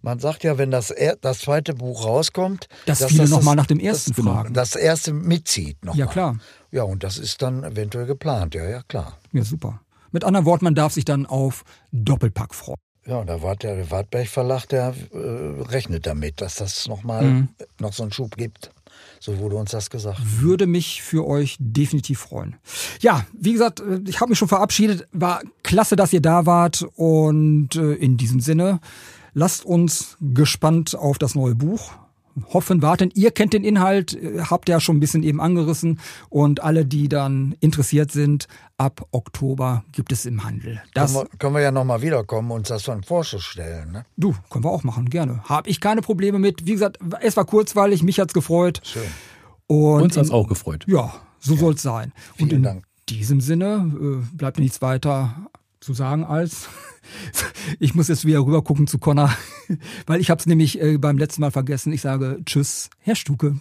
man 0.00 0.20
sagt 0.20 0.44
ja, 0.44 0.58
wenn 0.58 0.70
das, 0.70 0.94
das 1.20 1.40
zweite 1.40 1.74
Buch 1.74 2.04
rauskommt, 2.04 2.68
dass, 2.86 3.00
dass 3.00 3.10
viele 3.10 3.22
das 3.22 3.30
nochmal 3.30 3.56
nach 3.56 3.66
dem 3.66 3.80
ersten 3.80 4.12
das, 4.14 4.24
fragen. 4.24 4.54
Das 4.54 4.76
erste 4.76 5.12
mitzieht 5.12 5.84
noch 5.84 5.96
Ja, 5.96 6.06
mal. 6.06 6.12
klar. 6.12 6.36
Ja, 6.70 6.84
und 6.84 7.02
das 7.02 7.18
ist 7.18 7.42
dann 7.42 7.64
eventuell 7.64 8.06
geplant. 8.06 8.54
Ja, 8.54 8.64
ja, 8.68 8.82
klar. 8.86 9.18
Ja, 9.32 9.42
super. 9.42 9.80
Mit 10.12 10.22
anderen 10.22 10.46
Worten, 10.46 10.64
man 10.64 10.76
darf 10.76 10.92
sich 10.92 11.04
dann 11.04 11.26
auf 11.26 11.64
Doppelpack 11.90 12.54
freuen. 12.54 12.78
Ja, 13.04 13.24
da 13.24 13.42
war 13.42 13.56
der 13.56 13.90
Wartberg 13.90 14.28
Verlag, 14.28 14.66
der 14.66 14.94
äh, 15.12 15.62
rechnet 15.62 16.06
damit, 16.06 16.42
dass 16.42 16.56
das 16.56 16.86
nochmal 16.86 17.24
mhm. 17.24 17.48
noch 17.80 17.94
so 17.94 18.02
einen 18.02 18.12
Schub 18.12 18.36
gibt. 18.36 18.70
So 19.20 19.38
wurde 19.38 19.56
uns 19.56 19.70
das 19.70 19.90
gesagt. 19.90 20.20
Würde 20.40 20.66
mich 20.66 21.02
für 21.02 21.26
euch 21.26 21.56
definitiv 21.58 22.20
freuen. 22.20 22.56
Ja, 23.00 23.26
wie 23.32 23.52
gesagt, 23.52 23.80
äh, 23.80 24.00
ich 24.06 24.20
habe 24.20 24.30
mich 24.30 24.38
schon 24.38 24.48
verabschiedet. 24.48 25.06
War 25.12 25.42
klasse, 25.62 25.96
dass 25.96 26.12
ihr 26.12 26.22
da 26.22 26.46
wart. 26.46 26.86
Und 26.94 27.76
äh, 27.76 27.94
in 27.94 28.16
diesem 28.16 28.40
Sinne, 28.40 28.80
lasst 29.34 29.64
uns 29.64 30.16
gespannt 30.20 30.94
auf 30.94 31.18
das 31.18 31.34
neue 31.34 31.54
Buch 31.54 31.92
hoffen, 32.52 32.82
warten. 32.82 33.10
Ihr 33.14 33.30
kennt 33.30 33.52
den 33.52 33.64
Inhalt, 33.64 34.14
äh, 34.14 34.40
habt 34.42 34.68
ja 34.68 34.80
schon 34.80 34.96
ein 34.96 35.00
bisschen 35.00 35.22
eben 35.22 35.40
angerissen 35.40 36.00
und 36.28 36.62
alle, 36.62 36.84
die 36.84 37.08
dann 37.08 37.54
interessiert 37.60 38.12
sind, 38.12 38.48
ab 38.76 39.06
Oktober 39.10 39.84
gibt 39.92 40.12
es 40.12 40.26
im 40.26 40.44
Handel. 40.44 40.80
Das 40.94 41.12
können, 41.12 41.28
wir, 41.30 41.38
können 41.38 41.54
wir 41.54 41.62
ja 41.62 41.70
nochmal 41.70 42.02
wiederkommen 42.02 42.50
und 42.50 42.58
uns 42.58 42.68
das 42.68 42.84
von 42.84 43.02
Vorschuss 43.02 43.44
stellen. 43.44 43.92
Ne? 43.92 44.04
Du, 44.16 44.34
können 44.50 44.64
wir 44.64 44.70
auch 44.70 44.84
machen, 44.84 45.10
gerne. 45.10 45.42
Habe 45.44 45.68
ich 45.68 45.80
keine 45.80 46.02
Probleme 46.02 46.38
mit. 46.38 46.66
Wie 46.66 46.72
gesagt, 46.72 46.98
es 47.20 47.36
war 47.36 47.44
kurzweilig, 47.44 48.02
mich 48.02 48.20
hat's 48.20 48.34
gefreut. 48.34 48.80
Schön. 48.84 49.02
Und 49.66 50.02
uns 50.02 50.16
hat's 50.16 50.30
auch 50.30 50.48
gefreut. 50.48 50.84
Ja, 50.86 51.14
so 51.38 51.54
ja. 51.54 51.60
soll's 51.60 51.82
sein. 51.82 52.12
Vielen 52.36 52.50
und 52.50 52.56
in 52.56 52.62
Dank. 52.62 52.84
diesem 53.08 53.40
Sinne 53.40 53.92
äh, 54.00 54.36
bleibt 54.36 54.58
mir 54.58 54.64
nichts 54.64 54.80
weiter 54.82 55.48
zu 55.80 55.94
sagen 55.94 56.24
als 56.24 56.68
ich 57.78 57.94
muss 57.94 58.08
jetzt 58.08 58.24
wieder 58.24 58.40
rüber 58.40 58.62
gucken 58.62 58.86
zu 58.86 58.98
Connor, 58.98 59.32
weil 60.06 60.20
ich 60.20 60.30
habe 60.30 60.40
es 60.40 60.46
nämlich 60.46 60.80
äh, 60.80 60.98
beim 60.98 61.18
letzten 61.18 61.40
Mal 61.40 61.50
vergessen. 61.50 61.92
Ich 61.92 62.02
sage 62.02 62.40
Tschüss, 62.44 62.90
Herr 63.00 63.16
Stuke. 63.16 63.58